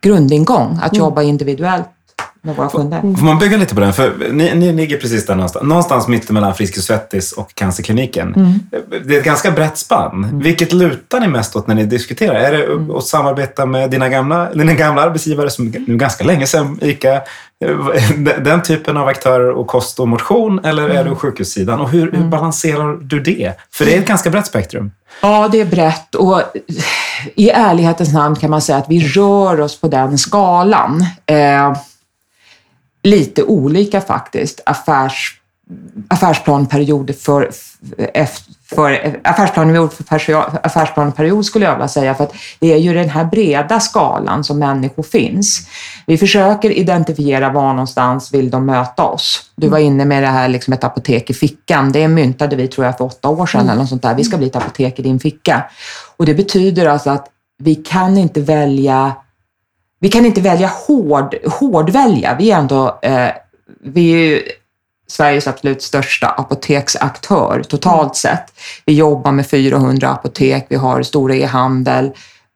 [0.00, 1.88] grundingång, att jobba individuellt
[2.44, 3.00] med våra kunder.
[3.00, 3.92] Får man bygga lite på den?
[3.92, 5.64] För ni, ni ligger precis där någonstans.
[5.64, 8.34] Någonstans mittemellan Friskis Svettis och Cancerkliniken.
[8.34, 8.52] Mm.
[9.04, 10.40] Det är ett ganska brett spann.
[10.42, 12.34] Vilket lutar ni mest åt när ni diskuterar?
[12.34, 16.78] Är det att samarbeta med dina gamla, dina gamla arbetsgivare som nu ganska länge sedan,
[16.82, 17.20] ICA,
[18.40, 20.64] den typen av aktörer och kost och motion?
[20.64, 21.80] Eller är du sjukhussidan?
[21.80, 23.52] Och hur, hur balanserar du det?
[23.72, 24.90] För det är ett ganska brett spektrum.
[25.20, 26.42] Ja, det är brett och
[27.34, 31.06] i ärlighetens namn kan man säga att vi rör oss på den skalan.
[31.26, 31.76] Eh,
[33.04, 34.60] lite olika faktiskt.
[34.66, 35.40] Affärs,
[36.08, 37.50] affärsplanperioder för,
[38.74, 40.04] för affärsplaneperiod för
[40.62, 44.58] affärsplaneperiod skulle jag vilja säga, för att det är ju den här breda skalan som
[44.58, 45.68] människor finns.
[46.06, 49.50] Vi försöker identifiera var någonstans vill de möta oss.
[49.56, 51.92] Du var inne med det här liksom ett apotek i fickan.
[51.92, 54.14] Det myntade vi tror jag för åtta år sedan eller något sånt där.
[54.14, 55.64] Vi ska bli ett apotek i din ficka.
[56.16, 57.26] Och det betyder alltså att
[57.58, 59.12] vi kan inte välja
[60.04, 62.36] vi kan inte välja hård, hårdvälja.
[62.38, 63.28] Vi är ändå eh,
[63.84, 64.42] vi är ju
[65.08, 68.44] Sveriges absolut största apoteksaktör totalt sett.
[68.86, 72.10] Vi jobbar med 400 apotek, vi har stora e-handel,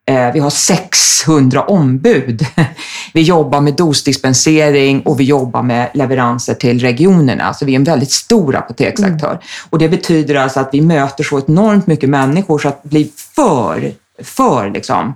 [0.08, 2.46] eh, vi har 600 ombud.
[3.12, 7.54] Vi jobbar med dosdispensering och vi jobbar med leveranser till regionerna.
[7.54, 9.38] Så vi är en väldigt stor apoteksaktör.
[9.70, 13.92] Och det betyder alltså att vi möter så enormt mycket människor så att bli för,
[14.22, 15.14] för liksom,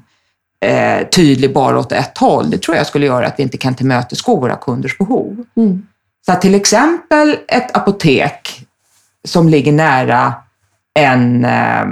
[0.63, 3.75] eh, tydlig bara åt ett håll, det tror jag skulle göra att vi inte kan
[3.75, 5.45] tillmötesgå våra kunders behov.
[5.57, 5.87] Mm.
[6.27, 8.67] Så till exempel ett apotek
[9.25, 10.35] som ligger nära
[10.95, 11.85] en, eh,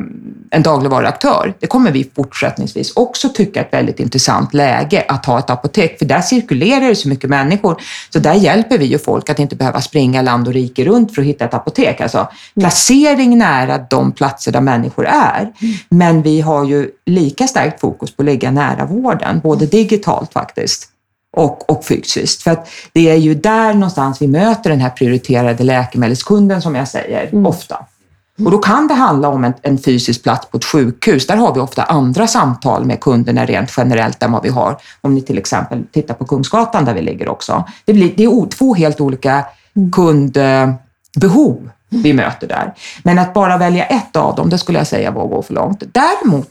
[0.50, 5.38] en dagligvaruaktör, det kommer vi fortsättningsvis också tycka är ett väldigt intressant läge att ha
[5.38, 7.82] ett apotek, för där cirkulerar det så mycket människor.
[8.10, 11.22] Så där hjälper vi ju folk att inte behöva springa land och rike runt för
[11.22, 12.00] att hitta ett apotek.
[12.00, 12.28] Alltså
[12.60, 15.52] placering nära de platser där människor är.
[15.88, 20.88] Men vi har ju lika starkt fokus på att ligga nära vården, både digitalt faktiskt
[21.36, 22.42] och, och fysiskt.
[22.42, 26.88] För att det är ju där någonstans vi möter den här prioriterade läkemedelskunden som jag
[26.88, 27.86] säger, ofta.
[28.44, 31.26] Och då kan det handla om en, en fysisk plats på ett sjukhus.
[31.26, 35.14] Där har vi ofta andra samtal med kunderna rent generellt än vad vi har om
[35.14, 37.64] ni till exempel tittar på Kungsgatan där vi ligger också.
[37.84, 39.44] Det, blir, det är två helt olika
[39.92, 42.74] kundbehov vi möter där.
[43.02, 45.54] Men att bara välja ett av dem, det skulle jag säga var att gå för
[45.54, 45.82] långt.
[45.92, 46.48] Däremot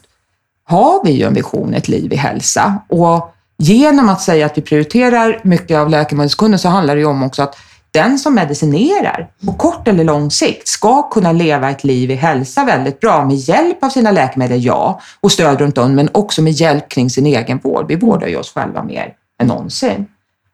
[0.64, 2.82] har vi ju en vision, ett liv i hälsa.
[2.88, 7.24] Och genom att säga att vi prioriterar mycket av läkemedelskunden så handlar det ju om
[7.24, 7.56] också att
[7.92, 12.66] den som medicinerar på kort eller lång sikt ska kunna leva ett liv i hälsa
[12.66, 16.54] väldigt bra med hjälp av sina läkemedel, ja, och stöd runt om, men också med
[16.54, 17.86] hjälp kring sin egen vård.
[17.88, 20.08] Vi vårdar ju oss själva mer än någonsin.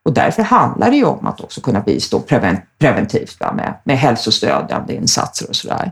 [0.06, 3.98] Och därför handlar det ju om att också kunna bistå preven- preventivt va, med, med
[3.98, 5.92] hälsostödjande insatser och sådär.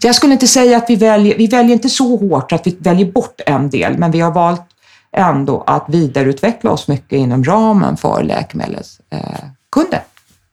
[0.00, 2.76] Så jag skulle inte säga att vi väljer, vi väljer inte så hårt att vi
[2.80, 4.62] väljer bort en del, men vi har valt
[5.16, 8.22] ändå att vidareutveckla oss mycket inom ramen för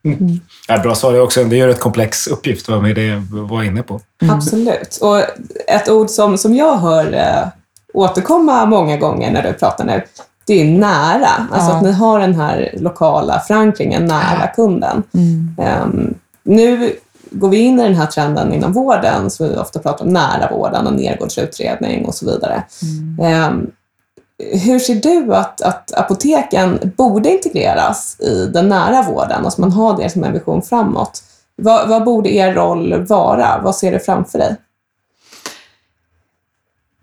[0.04, 0.40] läkemedelskunder.
[0.68, 1.44] Ja, bra svar det också.
[1.44, 4.00] Det är ju en rätt komplex uppgift, vad med det var inne på.
[4.32, 4.98] Absolut.
[5.02, 5.20] Och
[5.68, 7.48] ett ord som, som jag hör eh,
[7.94, 10.02] återkomma många gånger när du pratar nu,
[10.48, 11.48] det är nära.
[11.52, 11.76] Alltså Ja.
[11.78, 15.04] att ni har den här lokala förankringen nära kunden.
[15.58, 16.94] Ehm, nu
[17.32, 20.52] går vi in i den här trenden inom vården, så vi ofta pratar om nära
[20.52, 22.64] vården och nergårdsutredning och så vidare.
[23.24, 23.68] Ehm,
[24.40, 29.46] hur ser du att, att apoteken borde integreras i den nära vården?
[29.46, 31.24] Alltså man har det som en vision framåt.
[31.56, 33.62] Vad, vad borde er roll vara?
[33.64, 34.56] Vad ser du framför dig?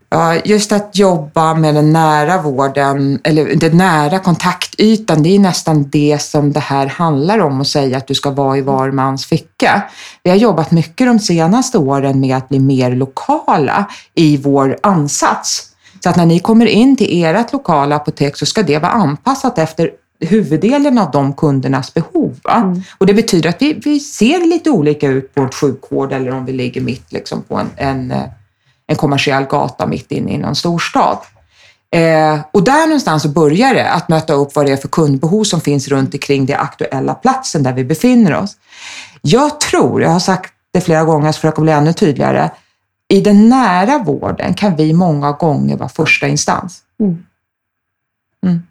[0.09, 5.91] Ja, just att jobba med den nära vården, eller den nära kontaktytan, det är nästan
[5.91, 9.27] det som det här handlar om att säga att du ska vara i var mans
[9.27, 9.83] ficka.
[10.23, 15.76] Vi har jobbat mycket de senaste åren med att bli mer lokala i vår ansats.
[16.01, 19.59] Så att när ni kommer in till ert lokala apotek så ska det vara anpassat
[19.59, 19.91] efter
[20.21, 22.41] huvuddelen av de kundernas behov.
[22.49, 22.83] Mm.
[22.99, 26.45] Och det betyder att vi, vi ser lite olika ut på en sjukvård eller om
[26.45, 28.25] vi ligger mitt liksom, på en, en eh,
[28.87, 31.19] en kommersiell gata mitt inne i någon storstad.
[31.91, 35.45] Eh, och där någonstans så börjar det att möta upp vad det är för kundbehov
[35.45, 38.57] som finns runt omkring den aktuella platsen där vi befinner oss.
[39.21, 42.51] Jag tror, jag har sagt det flera gånger, jag ska försöka bli ännu tydligare,
[43.09, 46.83] i den nära vården kan vi många gånger vara första instans.
[47.01, 47.25] Mm.
[48.47, 48.63] Mm.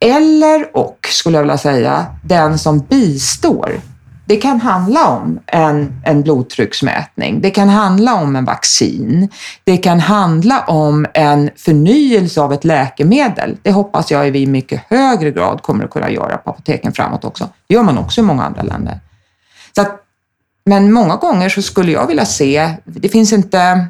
[0.00, 3.80] Eller och, skulle jag vilja säga, den som bistår
[4.30, 9.28] det kan handla om en, en blodtrycksmätning, det kan handla om en vaccin,
[9.64, 13.56] det kan handla om en förnyelse av ett läkemedel.
[13.62, 17.24] Det hoppas jag vi i mycket högre grad kommer att kunna göra på apoteken framåt
[17.24, 17.48] också.
[17.66, 19.00] Det gör man också i många andra länder.
[19.74, 20.00] Så att,
[20.70, 23.86] men många gånger så skulle jag vilja se, det finns inte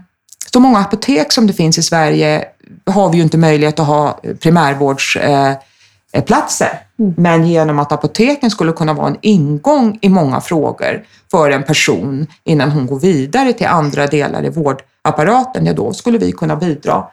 [0.52, 2.44] så många apotek som det finns i Sverige
[2.86, 6.66] har vi ju inte möjlighet att ha primärvårdsplatser.
[6.66, 7.14] Eh, Mm.
[7.16, 12.26] Men genom att apoteken skulle kunna vara en ingång i många frågor för en person
[12.44, 17.04] innan hon går vidare till andra delar i vårdapparaten, ja då skulle vi kunna bidra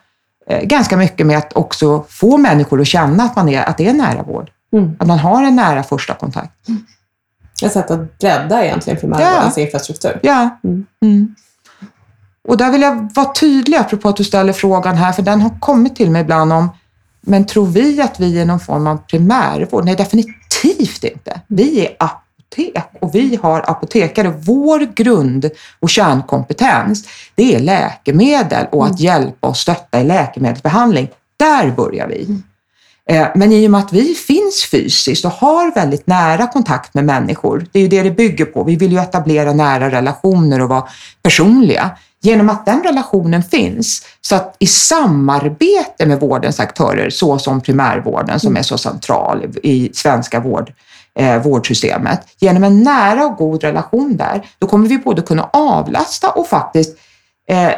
[0.46, 3.86] eh, ganska mycket med att också få människor att känna att, man är, att det
[3.86, 4.50] är nära vård.
[4.72, 4.96] Mm.
[4.98, 6.68] Att man har en nära första kontakt.
[6.68, 6.86] Mm.
[7.62, 9.62] Ett sätt att bredda egentligen primärvårdens ja.
[9.62, 10.20] infrastruktur.
[10.22, 10.58] Ja.
[10.64, 10.86] Mm.
[11.02, 11.34] mm.
[12.48, 15.60] Och där vill jag vara tydlig, apropå att du ställer frågan här, för den har
[15.60, 16.68] kommit till mig ibland om
[17.20, 19.84] men tror vi att vi är någon form av primärvård?
[19.84, 21.40] Nej, definitivt inte.
[21.46, 24.34] Vi är apotek och vi har apotekare.
[24.38, 25.50] Vår grund
[25.80, 29.02] och kärnkompetens, det är läkemedel och att mm.
[29.02, 31.08] hjälpa och stötta i läkemedelsbehandling.
[31.36, 32.42] Där börjar vi.
[33.10, 37.04] Eh, men i och med att vi finns fysiskt och har väldigt nära kontakt med
[37.04, 38.64] människor, det är ju det det bygger på.
[38.64, 40.88] Vi vill ju etablera nära relationer och vara
[41.22, 41.90] personliga
[42.20, 48.40] genom att den relationen finns, så att i samarbete med vårdens aktörer, så som primärvården
[48.40, 50.72] som är så central i svenska vård,
[51.14, 56.30] eh, vårdsystemet, genom en nära och god relation där, då kommer vi både kunna avlasta
[56.30, 56.96] och faktiskt
[57.48, 57.72] eh,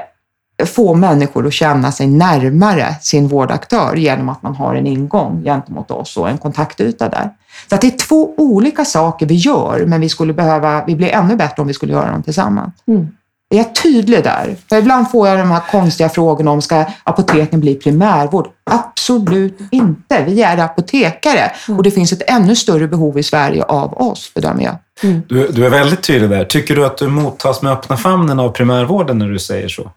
[0.66, 5.90] få människor att känna sig närmare sin vårdaktör genom att man har en ingång gentemot
[5.90, 7.30] oss och en kontaktyta där.
[7.68, 11.08] Så att det är två olika saker vi gör, men vi skulle behöva, vi blir
[11.08, 12.74] ännu bättre om vi skulle göra dem tillsammans.
[12.86, 13.08] Mm.
[13.54, 14.56] Är jag tydlig där?
[14.68, 18.48] För ibland får jag de här konstiga frågorna om ska apoteken bli primärvård?
[18.64, 20.24] Absolut inte.
[20.24, 21.78] Vi är apotekare mm.
[21.78, 24.76] och det finns ett ännu större behov i Sverige av oss, bedömer jag.
[25.02, 25.22] Mm.
[25.28, 26.44] Du, du, är väldigt tydlig där.
[26.44, 29.90] Tycker du att du mottas med öppna famnen av primärvården när du säger så?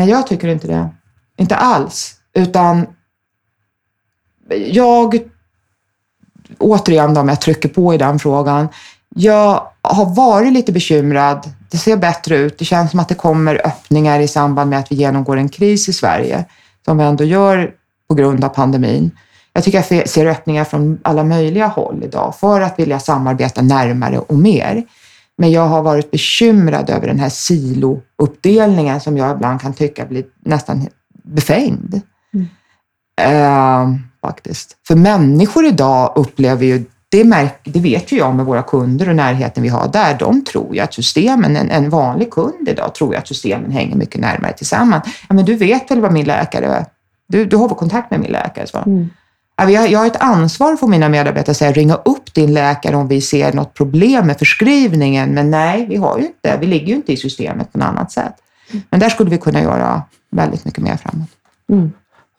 [0.00, 0.88] Nej, jag tycker inte det.
[1.36, 2.14] Inte alls.
[2.34, 2.86] Utan
[4.66, 5.18] jag,
[6.58, 8.68] återigen om jag trycker på i den frågan,
[9.08, 11.50] jag har varit lite bekymrad.
[11.70, 12.58] Det ser bättre ut.
[12.58, 15.88] Det känns som att det kommer öppningar i samband med att vi genomgår en kris
[15.88, 16.44] i Sverige,
[16.84, 17.74] som vi ändå gör
[18.08, 19.10] på grund av pandemin.
[19.52, 24.18] Jag tycker jag ser öppningar från alla möjliga håll idag för att vilja samarbeta närmare
[24.18, 24.84] och mer.
[25.40, 30.24] Men jag har varit bekymrad över den här silouppdelningen som jag ibland kan tycka blir
[30.44, 30.88] nästan
[31.22, 32.00] befängd.
[32.34, 32.46] Mm.
[33.20, 34.76] Uh, faktiskt.
[34.86, 39.16] För människor idag upplever ju det, märk, det vet ju jag med våra kunder och
[39.16, 40.18] närheten vi har där.
[40.18, 43.96] De tror ju att systemen, en, en vanlig kund idag tror ju att systemen hänger
[43.96, 45.04] mycket närmare tillsammans.
[45.28, 46.84] Ja, men du vet väl vad min läkare är?
[47.28, 48.66] Du, du har väl kontakt med min läkare?
[48.66, 48.78] Så.
[48.78, 49.10] Mm.
[49.60, 52.96] Ja, jag, jag har ett ansvar för mina medarbetare att säga ringa upp din läkare
[52.96, 55.34] om vi ser något problem med förskrivningen.
[55.34, 58.12] Men nej, vi har ju inte, vi ligger ju inte i systemet på något annat
[58.12, 58.34] sätt.
[58.90, 61.28] Men där skulle vi kunna göra väldigt mycket mer framåt.
[61.72, 61.92] Mm.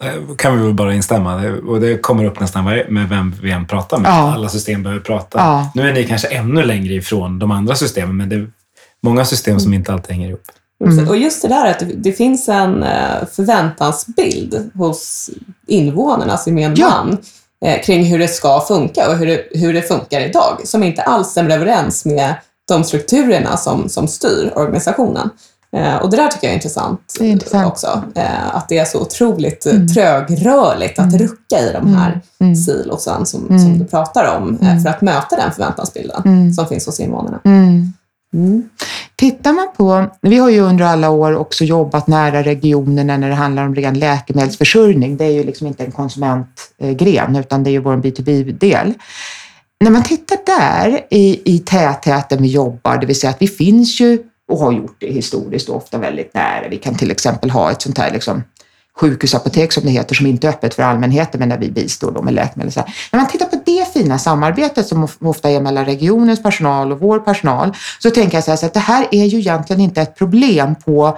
[0.03, 1.51] Eh, kan vi väl bara instämma.
[1.67, 4.09] Och det kommer upp nästan med vem vi än pratar med.
[4.09, 4.33] Ja.
[4.33, 5.37] Alla system behöver prata.
[5.37, 5.71] Ja.
[5.75, 8.51] Nu är ni kanske ännu längre ifrån de andra systemen, men det är
[9.01, 10.43] många system som inte alltid hänger ihop.
[10.85, 11.07] Mm.
[11.07, 15.29] Och just det där att det finns en eh, förväntansbild hos
[15.67, 16.89] invånarna, alltså gemene ja.
[16.89, 17.17] man,
[17.65, 21.01] eh, kring hur det ska funka och hur det, hur det funkar idag, som inte
[21.01, 22.33] alls stämmer överens med
[22.67, 25.29] de strukturerna som, som styr organisationen.
[25.75, 27.67] Eh, och det där tycker jag är intressant, är intressant.
[27.67, 28.03] också.
[28.51, 29.87] Att det är så otroligt mm.
[29.87, 31.17] trögrörligt att mm.
[31.17, 32.21] rucka i de här mm.
[32.39, 32.55] mm.
[32.55, 33.59] silosen som, mm.
[33.59, 34.81] som du pratar om mm.
[34.81, 37.39] för att möta den förväntansbilden som finns hos invånarna.
[39.15, 43.35] Tittar man på, vi har ju under alla år också jobbat nära regionerna när det
[43.35, 45.17] handlar om ren läkemedelsförsörjning.
[45.17, 48.93] Det är ju liksom inte en konsumentgren utan det är ju vår B2B-del.
[49.79, 54.01] När man tittar där i, i tätheten vi jobbar, det vill säga att vi finns
[54.01, 54.17] ju
[54.51, 56.67] och har gjort det historiskt och ofta väldigt nära.
[56.69, 58.43] Vi kan till exempel ha ett sånt här liksom,
[58.99, 62.25] sjukhusapotek som det heter, som inte är öppet för allmänheten, men där vi bistår dem
[62.25, 62.71] med läkemedel.
[62.71, 66.99] Så När man tittar på det fina samarbetet som ofta är mellan regionens personal och
[66.99, 70.01] vår personal, så tänker jag så, här, så att det här är ju egentligen inte
[70.01, 71.17] ett problem på,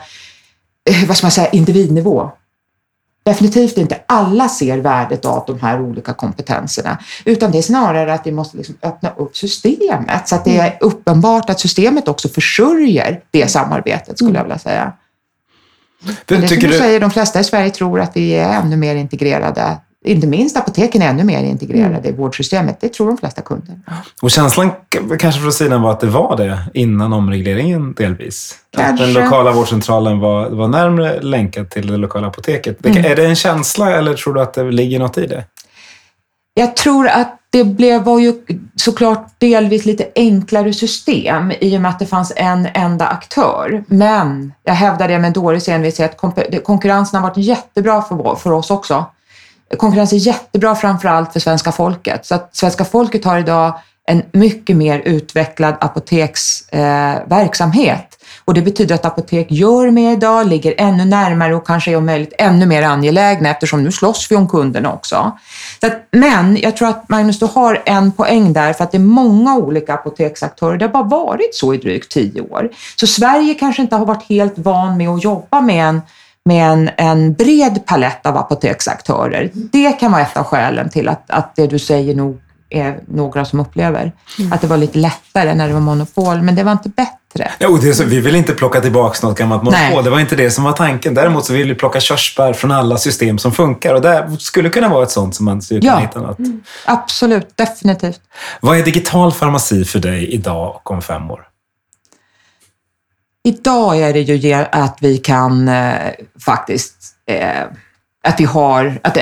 [0.89, 2.31] eh, vad ska man säga, individnivå.
[3.25, 8.27] Definitivt inte alla ser värdet av de här olika kompetenserna, utan det är snarare att
[8.27, 13.21] vi måste liksom öppna upp systemet så att det är uppenbart att systemet också försörjer
[13.31, 14.93] det samarbetet, skulle jag vilja säga.
[16.27, 18.95] Men det tycker du säger, de flesta i Sverige tror att vi är ännu mer
[18.95, 22.05] integrerade inte minst apoteken är ännu mer integrerade mm.
[22.05, 22.77] i vårdsystemet.
[22.81, 23.79] Det tror de flesta kunder.
[24.21, 24.71] Och känslan
[25.19, 28.55] kanske från sidan var att det var det innan omregleringen delvis?
[28.75, 28.93] Kanske.
[28.93, 32.85] Att den lokala vårdcentralen var, var närmare länkad till det lokala apoteket.
[32.85, 33.05] Mm.
[33.05, 35.43] Är det en känsla eller tror du att det ligger något i det?
[36.53, 38.33] Jag tror att det blev, var ju
[38.75, 43.83] såklart delvis lite enklare system i och med att det fanns en enda aktör.
[43.87, 46.17] Men jag hävdar det med en dålig envishet,
[46.63, 49.05] konkurrensen har varit jättebra för, för oss också.
[49.77, 52.25] Konkurrens är jättebra framför allt för svenska folket.
[52.25, 58.07] Så att svenska folket har idag en mycket mer utvecklad apoteksverksamhet.
[58.11, 58.12] Eh,
[58.45, 62.05] och det betyder att apotek gör mer idag, ligger ännu närmare och kanske är om
[62.05, 65.37] möjligt ännu mer angelägna eftersom nu slåss vi om kunderna också.
[65.81, 68.99] Att, men jag tror att Magnus, du har en poäng där för att det är
[68.99, 70.77] många olika apoteksaktörer.
[70.77, 72.69] Det har bara varit så i drygt tio år.
[72.95, 76.01] Så Sverige kanske inte har varit helt van med att jobba med en
[76.45, 79.51] med en, en bred palett av apoteksaktörer.
[79.53, 82.41] Det kan vara ett av skälen till att, att det du säger nog
[82.75, 84.11] är några som upplever.
[84.39, 84.53] Mm.
[84.53, 87.51] Att det var lite lättare när det var monopol, men det var inte bättre.
[87.59, 89.93] Jo, det så, vi vill inte plocka tillbaka något gammalt monopol.
[89.93, 90.03] Nej.
[90.03, 91.13] Det var inte det som var tanken.
[91.13, 94.89] Däremot så vill vi plocka körsbär från alla system som funkar och det skulle kunna
[94.89, 95.97] vara ett sånt som man skulle ja.
[95.97, 96.39] hitta något.
[96.39, 96.61] Mm.
[96.85, 98.21] Absolut, definitivt.
[98.61, 101.47] Vad är digital farmaci för dig idag och om fem år?
[103.45, 106.11] Idag är det ju att vi kan eh,
[106.45, 106.95] faktiskt
[107.25, 107.63] eh,
[108.27, 109.13] att vi har, att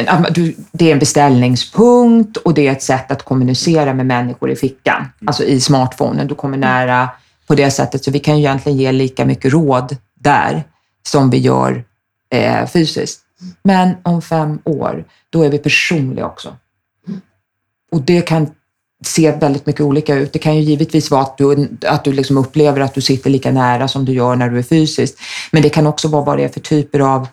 [0.71, 4.97] det är en beställningspunkt och det är ett sätt att kommunicera med människor i fickan,
[4.97, 5.09] mm.
[5.25, 6.27] alltså i smartphonen.
[6.27, 7.09] Du kommer nära
[7.47, 10.63] på det sättet, så vi kan ju egentligen ge lika mycket råd där
[11.07, 11.83] som vi gör
[12.29, 13.21] eh, fysiskt.
[13.63, 16.55] Men om fem år, då är vi personliga också.
[17.91, 18.49] Och det kan
[19.05, 20.33] se väldigt mycket olika ut.
[20.33, 23.51] Det kan ju givetvis vara att du, att du liksom upplever att du sitter lika
[23.51, 25.19] nära som du gör när du är fysiskt.
[25.51, 27.27] Men det kan också vara vad det är för typer av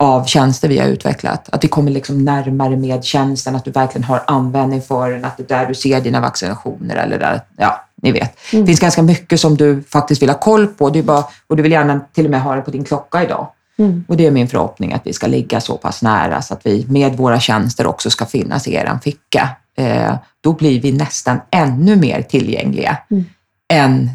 [0.00, 1.48] av tjänster vi har utvecklat.
[1.52, 5.36] Att vi kommer liksom närmare med tjänsten, att du verkligen har användning för den, att
[5.36, 8.38] det är där du ser dina vaccinationer eller där, ja, ni vet.
[8.52, 8.64] Mm.
[8.64, 11.62] Det finns ganska mycket som du faktiskt vill ha koll på är bara, och du
[11.62, 13.48] vill gärna till och med ha det på din klocka idag.
[13.78, 14.04] Mm.
[14.08, 16.86] Och det är min förhoppning att vi ska ligga så pass nära så att vi
[16.88, 19.48] med våra tjänster också ska finnas i er ficka.
[19.76, 23.24] Eh, då blir vi nästan ännu mer tillgängliga mm.
[23.72, 24.10] än,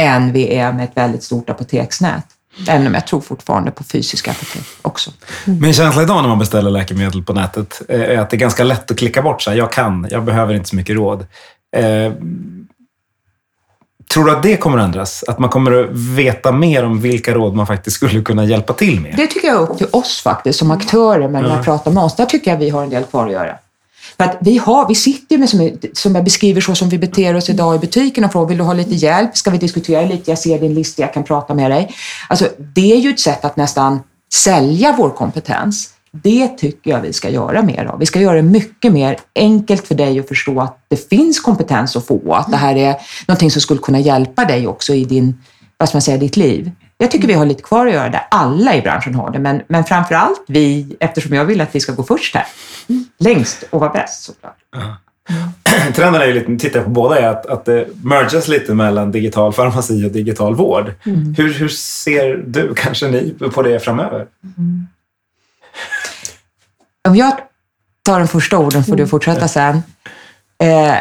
[0.00, 2.26] än vi är med ett väldigt stort apoteksnät.
[2.68, 5.10] Om jag tror fortfarande på fysiska apotek också.
[5.46, 5.60] Mm.
[5.60, 8.90] Min känsla idag när man beställer läkemedel på nätet är att det är ganska lätt
[8.90, 9.42] att klicka bort.
[9.42, 11.26] Så här, jag kan, jag behöver inte så mycket råd.
[11.76, 12.12] Eh,
[14.12, 15.24] tror du att det kommer att ändras?
[15.28, 19.00] Att man kommer att veta mer om vilka råd man faktiskt skulle kunna hjälpa till
[19.00, 19.14] med?
[19.16, 22.16] Det tycker jag är upp till oss faktiskt, som aktörer, när man pratar med oss.
[22.16, 23.58] Där tycker jag vi har en del kvar att göra.
[24.22, 27.36] För att vi, har, vi sitter med, som, som jag beskriver så som vi beter
[27.36, 29.36] oss idag i butiken och frågar, vill du ha lite hjälp?
[29.36, 30.30] Ska vi diskutera lite?
[30.30, 31.94] Jag ser din lista, jag kan prata med dig.
[32.28, 34.00] Alltså, det är ju ett sätt att nästan
[34.32, 35.90] sälja vår kompetens.
[36.10, 37.98] Det tycker jag vi ska göra mer av.
[37.98, 41.96] Vi ska göra det mycket mer enkelt för dig att förstå att det finns kompetens
[41.96, 42.96] att få, att det här är
[43.28, 45.42] någonting som skulle kunna hjälpa dig också i din,
[45.78, 46.70] vad ska man säga, ditt liv.
[47.02, 48.26] Jag tycker vi har lite kvar att göra där.
[48.30, 51.80] Alla i branschen har det, men, men framför allt vi, eftersom jag vill att vi
[51.80, 52.46] ska gå först här.
[53.18, 54.56] Längst och vara bäst såklart.
[54.76, 55.92] Mm.
[55.94, 59.52] Trenden är ju lite, tittar på båda, är att, att det mergas lite mellan digital
[59.52, 60.94] farmaci och digital vård.
[61.06, 61.34] Mm.
[61.38, 64.26] Hur, hur ser du, kanske ni, på det framöver?
[64.58, 64.86] Mm.
[67.08, 67.32] Om jag
[68.02, 69.82] tar den första orden får du fortsätta sen.
[70.58, 70.96] Eh,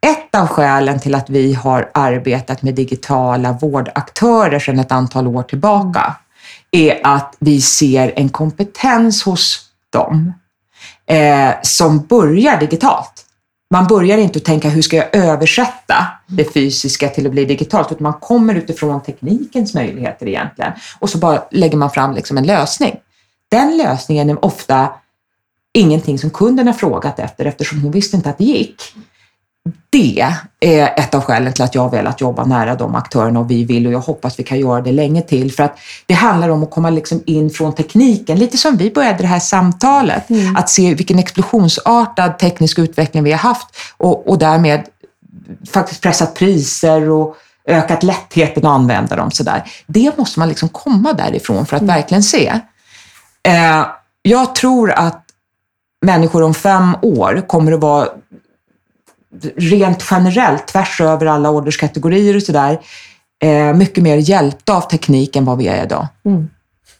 [0.00, 5.42] ett av skälen till att vi har arbetat med digitala vårdaktörer sedan ett antal år
[5.42, 6.16] tillbaka
[6.70, 10.32] är att vi ser en kompetens hos dem
[11.06, 13.26] eh, som börjar digitalt.
[13.70, 17.92] Man börjar inte att tänka hur ska jag översätta det fysiska till att bli digitalt,
[17.92, 22.46] utan man kommer utifrån teknikens möjligheter egentligen och så bara lägger man fram liksom en
[22.46, 22.96] lösning.
[23.50, 24.88] Den lösningen är ofta
[25.72, 28.82] ingenting som kunden har frågat efter eftersom hon visste inte att det gick
[29.90, 30.26] det
[30.60, 33.64] är ett av skälen till att jag har velat jobba nära de aktörerna och vi
[33.64, 36.62] vill och jag hoppas vi kan göra det länge till för att det handlar om
[36.62, 40.56] att komma liksom in från tekniken, lite som vi började det här samtalet, mm.
[40.56, 43.66] att se vilken explosionsartad teknisk utveckling vi har haft
[43.96, 44.84] och, och därmed
[45.72, 49.30] faktiskt pressat priser och ökat lättheten att använda dem.
[49.30, 49.62] Sådär.
[49.86, 51.94] Det måste man liksom komma därifrån för att Mm.
[51.94, 52.60] verkligen se.
[53.42, 53.86] Eh,
[54.22, 55.24] jag tror att
[56.06, 58.08] människor om fem år kommer att vara
[59.56, 62.80] rent generellt, tvärs över alla ålderskategorier och sådär,
[63.42, 66.06] eh, mycket mer hjälpta av teknik än vad vi är idag.
[66.24, 66.48] Mm.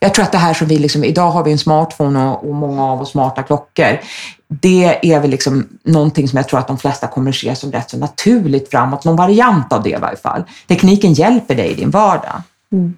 [0.02, 2.54] Jag tror att det här som vi liksom, idag har vi en smartphone och, och
[2.54, 4.00] många av oss smarta klockor.
[4.48, 7.72] Det är väl liksom någonting som jag tror att de flesta kommer att se som
[7.72, 10.44] rätt så naturligt framåt, någon variant av det i varje fall.
[10.68, 12.42] Tekniken hjälper dig i din vardag.
[12.72, 12.94] Mm.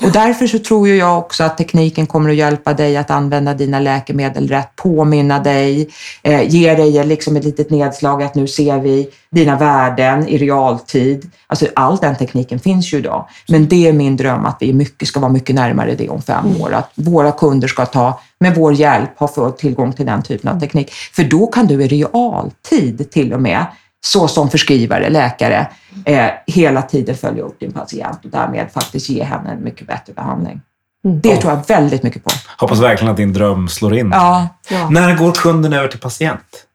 [0.00, 3.54] Och därför så tror ju jag också att tekniken kommer att hjälpa dig att använda
[3.54, 5.88] dina läkemedel rätt, påminna dig,
[6.22, 11.30] eh, ge dig liksom ett litet nedslag att nu ser vi dina värden i realtid.
[11.46, 13.28] Alltså all den tekniken finns ju idag.
[13.48, 16.60] Men det är min dröm att vi mycket, ska vara mycket närmare det om fem
[16.60, 16.72] år.
[16.72, 20.60] Att våra kunder ska ta, med vår hjälp, ha fått tillgång till den typen av
[20.60, 20.90] teknik.
[20.90, 23.66] För då kan du i realtid till och med
[24.04, 25.66] så som förskrivare, läkare,
[26.04, 30.12] eh, hela tiden följa upp din patient och därmed faktiskt ge henne en mycket bättre
[30.12, 30.60] behandling.
[31.04, 31.20] Mm.
[31.20, 32.30] Det tror jag väldigt mycket på.
[32.58, 34.10] Hoppas verkligen att din dröm slår in.
[34.12, 34.90] Ja, Ja.
[34.90, 36.66] När går kunden över till patient?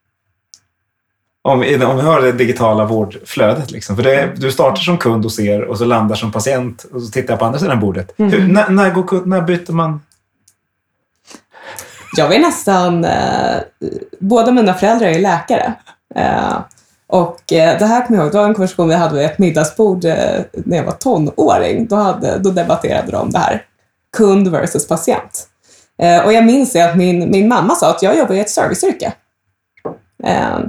[1.42, 3.72] Om, vi- om vi har det digitala vårdflödet.
[3.72, 3.96] Liksom.
[3.96, 7.12] För det, du startar som kund hos er och så landar som patient och så
[7.12, 8.14] tittar jag på andra sidan bordet.
[8.18, 10.02] Hur, när, när, går, när byter man?
[12.18, 13.06] Jag vill nästan...
[13.06, 13.58] Eh,
[14.20, 15.74] båda mina föräldrar är läkare.
[16.16, 16.58] Eh,
[17.08, 19.40] och eh, det här kommer jag ihåg, det var en konversation vi hade vid ett
[19.40, 21.88] middagsbord eh, när jag var tonåring.
[21.88, 23.66] Då, hade, då debatterade de det här.
[24.18, 25.48] Kund versus patient.
[26.02, 28.50] Eh, och jag minns det att min, min mamma sa att jag jobbar i ett
[28.50, 29.14] serviceyrke.
[30.24, 30.60] Eh,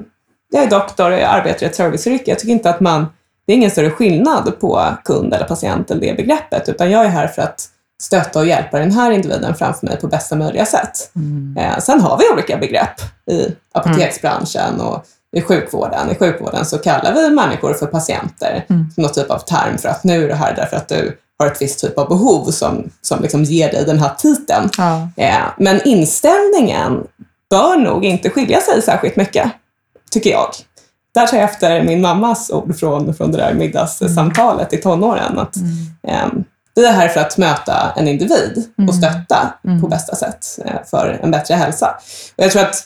[0.51, 2.30] jag är doktor och jag arbetar i ett serviceyrke.
[2.30, 3.07] Jag tycker inte att man...
[3.47, 7.09] Det är ingen större skillnad på kund eller patient eller det begreppet, utan jag är
[7.09, 7.68] här för att
[8.03, 11.11] stötta och hjälpa den här individen framför mig på bästa möjliga sätt.
[11.59, 15.05] Eh, sen har vi olika begrepp i apoteksbranschen och
[15.37, 16.11] i sjukvården.
[16.11, 18.91] I sjukvården så kallar vi människor för patienter, Mm.
[18.95, 21.47] som någon typ av term för att nu är du här därför att du har
[21.47, 24.70] ett visst typ av behov som, som liksom ger dig den här titeln.
[24.79, 25.09] ja.
[25.16, 27.07] Eh, men inställningen
[27.51, 29.51] bör nog inte skilja sig särskilt mycket,
[30.11, 30.49] tycker jag.
[31.14, 35.39] Där tar jag efter min mammas ord från, från det där middagssamtalet i tonåren.
[35.39, 35.57] Att,
[36.03, 40.72] ehm, vi är här för att möta en individ och stötta på bästa sätt eh,
[40.91, 41.95] för en bättre hälsa.
[42.37, 42.76] Och jag tror att,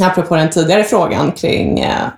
[0.00, 2.08] apropå den tidigare frågan kring eh,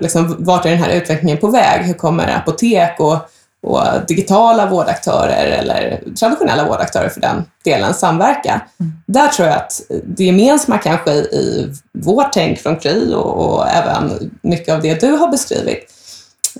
[0.00, 1.84] liksom, vart är den här utvecklingen på väg?
[1.84, 3.16] Hur kommer apotek och,
[3.62, 8.60] och digitala vårdaktörer eller traditionella vårdaktörer för den delen samverka?
[9.06, 14.30] Där tror jag att det gemensamma kanske i vårt tänk från Kry och, och även
[14.42, 15.92] mycket av det du har beskrivit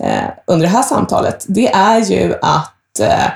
[0.01, 3.27] eh, under det här samtalet, det är ju att eh,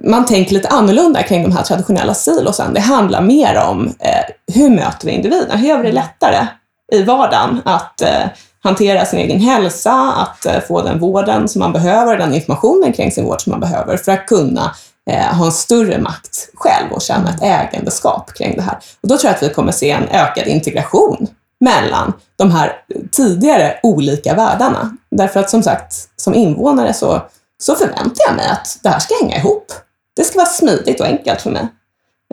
[0.00, 2.74] man tänker lite annorlunda kring de här traditionella silosen.
[2.74, 5.56] Det handlar mer om eh, hur möter vi individerna?
[5.56, 6.46] Hur gör vi det lättare
[6.92, 8.24] i vardagen att eh,
[8.62, 13.12] hantera sin egen hälsa, att eh, få den vården som man behöver, den informationen kring
[13.12, 14.74] sin vård som man behöver för att kunna
[15.10, 18.78] eh, ha en större makt själv och känna ett ägandeskap kring det här.
[19.00, 21.26] Och då tror jag att vi kommer se en ökad integration
[21.60, 22.72] mellan de här
[23.12, 24.96] tidigare olika världarna.
[25.10, 27.22] Därför att som sagt, som invånare så,
[27.62, 29.72] så förväntar jag mig att det här ska hänga ihop.
[30.16, 31.68] Det ska vara smidigt och enkelt för mig.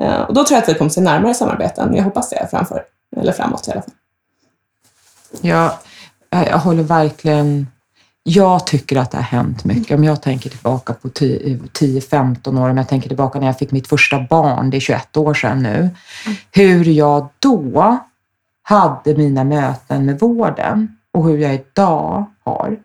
[0.01, 1.95] Eh, och då tror jag att vi kommer se närmare samarbeten.
[1.95, 2.83] Jag hoppas det framför,
[3.17, 3.93] eller framåt i alla fall.
[5.41, 5.79] Ja,
[6.29, 7.67] jag jag håller verkligen...
[8.27, 9.97] Jag tycker att det har hänt mycket.
[9.97, 13.87] Om jag tänker tillbaka på 10-15 år, om jag tänker tillbaka när jag fick mitt
[13.87, 15.89] första barn, det är 21 år sedan nu,
[16.51, 17.97] hur jag då
[18.61, 22.77] hade mina möten med vården och hur jag idag har.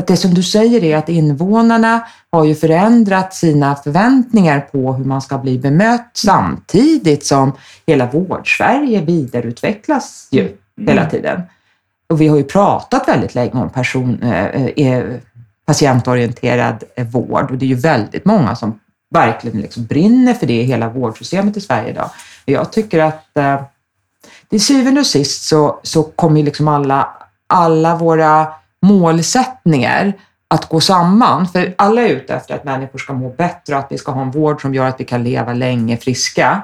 [0.00, 5.04] Att det som du säger är att invånarna har ju förändrat sina förväntningar på hur
[5.04, 7.52] man ska bli bemött samtidigt som
[7.86, 11.42] hela vårdsverige vidareutvecklas ju hela tiden.
[12.08, 15.04] Och vi har ju pratat väldigt länge om person, eh, eh,
[15.66, 18.80] patientorienterad eh, vård och det är ju väldigt många som
[19.10, 22.10] verkligen liksom brinner för det i hela vårdsystemet i Sverige idag.
[22.44, 23.60] Jag tycker att eh,
[24.50, 27.08] till syvende och sist så, så kommer liksom alla,
[27.46, 28.46] alla våra
[28.86, 30.12] målsättningar
[30.48, 31.48] att gå samman.
[31.48, 34.22] För alla är ute efter att människor ska må bättre och att vi ska ha
[34.22, 36.62] en vård som gör att vi kan leva länge friska.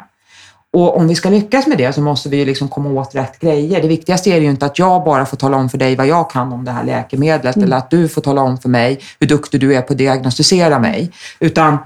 [0.72, 3.38] Och om vi ska lyckas med det så måste vi ju liksom komma åt rätt
[3.38, 3.82] grejer.
[3.82, 6.30] Det viktigaste är ju inte att jag bara får tala om för dig vad jag
[6.30, 9.60] kan om det här läkemedlet eller att du får tala om för mig hur duktig
[9.60, 11.12] du är på att diagnostisera mig.
[11.40, 11.78] Utan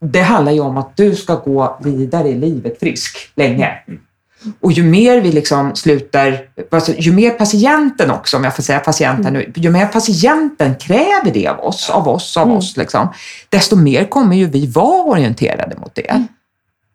[0.00, 3.72] det handlar ju om att du ska gå vidare i livet frisk länge.
[4.60, 6.38] Och ju mer vi liksom slutar,
[6.70, 11.30] alltså, ju mer patienten också, om jag får säga patienten nu, ju mer patienten kräver
[11.34, 13.08] det av oss, av oss, av oss, liksom,
[13.48, 16.26] desto mer kommer ju vi vara orienterade mot det.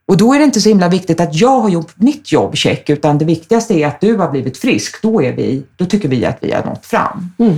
[0.07, 2.89] Och då är det inte så himla viktigt att jag har gjort mitt jobb check,
[2.89, 5.01] utan det viktigaste är att du har blivit frisk.
[5.01, 7.31] Då, är vi, då tycker vi att vi har nått fram.
[7.39, 7.57] Mm.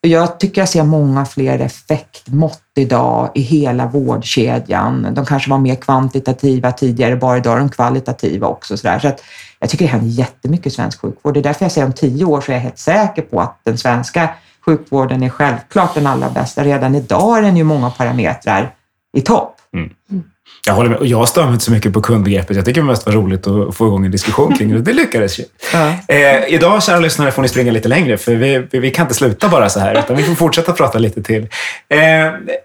[0.00, 5.14] Jag tycker jag ser många fler effektmått idag i hela vårdkedjan.
[5.14, 8.76] De kanske var mer kvantitativa tidigare, bara idag är de kvalitativa också.
[8.76, 9.22] Så, så att
[9.58, 11.34] jag tycker det händer jättemycket i svensk sjukvård.
[11.34, 13.60] Det är därför jag säger om tio år så är jag helt säker på att
[13.64, 14.28] den svenska
[14.64, 16.64] sjukvården är självklart den allra bästa.
[16.64, 18.74] Redan idag är den ju många parametrar
[19.12, 19.56] i topp.
[19.72, 19.90] Mm.
[20.66, 20.98] Jag håller med.
[20.98, 22.56] Och jag stör mig inte så mycket på kundbegreppet.
[22.56, 24.80] Jag tycker det mest var roligt att få igång en diskussion kring det.
[24.80, 25.44] Det lyckades ju.
[25.72, 25.94] Ja.
[26.08, 29.14] Eh, idag, kära lyssnare, får ni springa lite längre, för vi, vi, vi, kan inte
[29.14, 31.42] sluta bara så här, utan vi får fortsätta prata lite till.
[31.88, 32.00] Eh,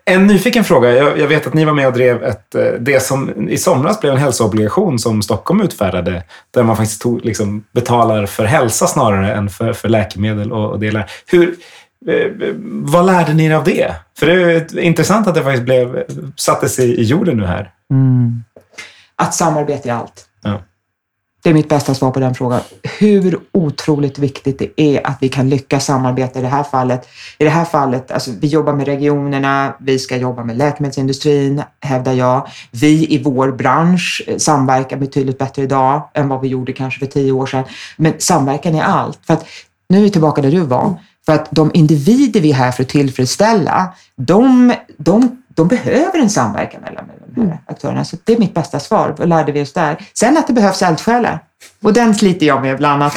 [0.05, 0.91] en nyfiken fråga.
[0.91, 4.01] Jag, jag, vet att ni var med och drev ett, eh, det som i somras
[4.01, 6.23] blev en hälsoobligation som Stockholm utfärdade,
[6.53, 10.79] där man faktiskt tog, liksom, betalar för hälsa snarare än för, för läkemedel och, och
[10.79, 11.11] delar.
[11.25, 11.55] Hur,
[12.83, 13.95] vad lärde ni er av det?
[14.19, 16.03] För det är intressant att det faktiskt blev,
[16.35, 17.71] sattes i, jorden nu här.
[17.91, 18.43] Mm.
[19.15, 20.25] Att samarbete är allt.
[20.43, 20.61] Ja.
[21.43, 22.61] Det är mitt bästa svar på den frågan.
[22.99, 27.07] Hur otroligt viktigt det är att vi kan lyckas samarbeta i det här fallet.
[27.37, 32.13] I det här fallet, alltså, vi jobbar med regionerna, vi ska jobba med läkemedelsindustrin, hävdar
[32.13, 32.47] jag.
[32.71, 37.31] Vi i vår bransch samverkar betydligt bättre idag än vad vi gjorde kanske för tio
[37.31, 37.63] år sedan.
[37.97, 39.19] Men samverkan är allt.
[39.25, 39.45] För att,
[39.89, 40.95] nu är vi tillbaka där du var.
[41.25, 46.29] För att de individer vi är här för att tillfredsställa, de, de, de behöver en
[46.29, 47.57] samverkan mellan de här mm.
[47.65, 48.05] aktörerna.
[48.05, 49.15] Så det är mitt bästa svar.
[49.17, 49.97] Vad lärde vi oss där?
[50.13, 51.39] Sen att det behövs eldsjälar.
[51.81, 53.03] Och den sliter jag med ibland.
[53.03, 53.15] Att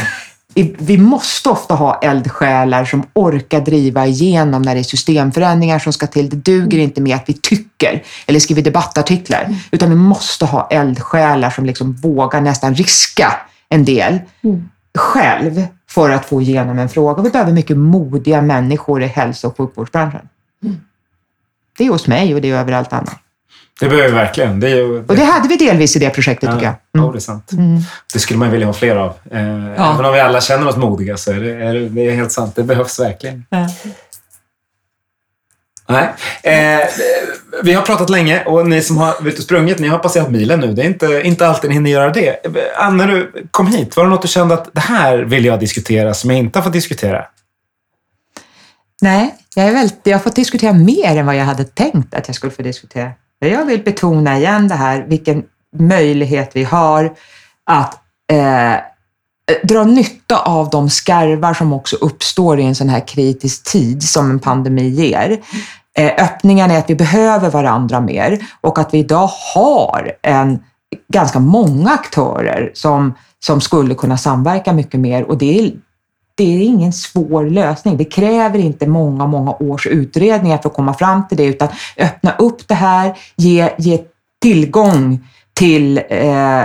[0.78, 6.06] vi måste ofta ha eldsjälar som orkar driva igenom när det är systemförändringar som ska
[6.06, 6.28] till.
[6.28, 9.58] Det duger inte med att vi tycker eller skriver debattartiklar, mm.
[9.70, 13.34] utan vi måste ha eldsjälar som liksom vågar nästan riska
[13.68, 14.68] en del mm.
[14.98, 17.22] själv för att få igenom en fråga.
[17.22, 20.28] Vi behöver mycket modiga människor i hälso och sjukvårdsbranschen.
[20.64, 20.76] Mm.
[21.78, 23.18] Det är hos mig och det är överallt annat.
[23.80, 24.60] Det behöver vi verkligen.
[24.60, 26.74] Det är, och det hade vi delvis i det projektet ja, tycker jag.
[26.94, 27.06] Mm.
[27.06, 27.52] Ja, det är sant.
[27.52, 27.80] Mm.
[28.12, 29.12] Det skulle man vilja ha fler av.
[29.30, 29.40] Eh,
[29.76, 29.94] ja.
[29.94, 32.56] Även om vi alla känner oss modiga så är det, är det är helt sant.
[32.56, 33.44] Det behövs verkligen.
[33.50, 33.68] Ja.
[35.88, 36.08] Nej.
[36.42, 36.88] Eh,
[37.62, 40.60] vi har pratat länge och ni som har varit och sprungit, ni har passerat milen
[40.60, 40.72] nu.
[40.72, 42.46] Det är inte, inte alltid ni hinner göra det.
[42.78, 43.96] Anna, du kom hit.
[43.96, 46.64] Var det något du kände att det här vill jag diskutera som jag inte har
[46.64, 47.24] fått diskutera?
[49.02, 52.28] Nej, jag, är väldigt, jag har fått diskutera mer än vad jag hade tänkt att
[52.28, 53.12] jag skulle få diskutera.
[53.38, 55.44] Jag vill betona igen det här, vilken
[55.78, 57.14] möjlighet vi har
[57.64, 58.00] att
[58.32, 58.74] eh,
[59.62, 64.30] dra nytta av de skarvar som också uppstår i en sån här kritisk tid som
[64.30, 65.38] en pandemi ger.
[65.98, 70.58] Eh, öppningen är att vi behöver varandra mer och att vi idag har en,
[71.12, 75.72] ganska många aktörer som, som skulle kunna samverka mycket mer och det är,
[76.34, 77.96] det är ingen svår lösning.
[77.96, 82.34] Det kräver inte många, många års utredningar för att komma fram till det, utan öppna
[82.38, 83.98] upp det här, ge, ge
[84.42, 86.62] tillgång till, eh,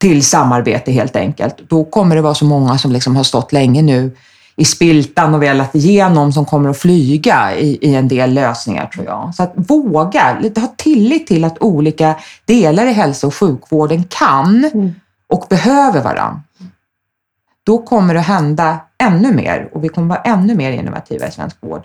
[0.00, 1.56] till samarbete helt enkelt.
[1.68, 4.16] Då kommer det vara så många som liksom har stått länge nu
[4.56, 9.06] i spiltan och velat igenom som kommer att flyga i, i en del lösningar tror
[9.06, 9.34] jag.
[9.34, 14.92] Så att våga, ha tillit till att olika delar i hälso och sjukvården kan mm.
[15.28, 16.40] och behöver varandra.
[17.64, 21.56] Då kommer det hända ännu mer och vi kommer vara ännu mer innovativa i svensk
[21.60, 21.82] vård,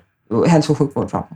[0.47, 1.30] hälso och sjukvård framåt.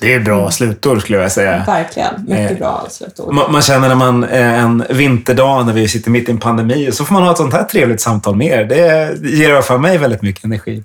[0.00, 1.64] Det är bra slutord skulle jag säga.
[1.66, 2.14] Verkligen.
[2.26, 3.34] Mycket eh, bra slutord.
[3.34, 7.04] Man, man, känner när man en vinterdag när vi sitter mitt i en pandemi så
[7.04, 8.64] får man ha ett sånt här trevligt samtal med er.
[8.64, 10.82] Det ger i alla fall mig väldigt mycket energi.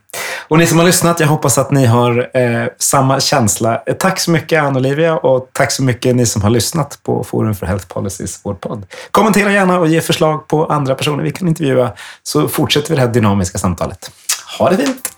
[0.50, 3.84] Och ni som har lyssnat, jag hoppas att ni har eh, samma känsla.
[3.86, 7.56] Eh, tack så mycket Ann-Olivia och tack så mycket ni som har lyssnat på Forum
[7.56, 8.86] för Health Policies, vår podd.
[9.12, 11.92] Kommentera gärna och ge förslag på andra personer vi kan intervjua
[12.24, 14.12] så fortsätter vi det här dynamiska samtalet.
[14.60, 15.12] Ha det fint!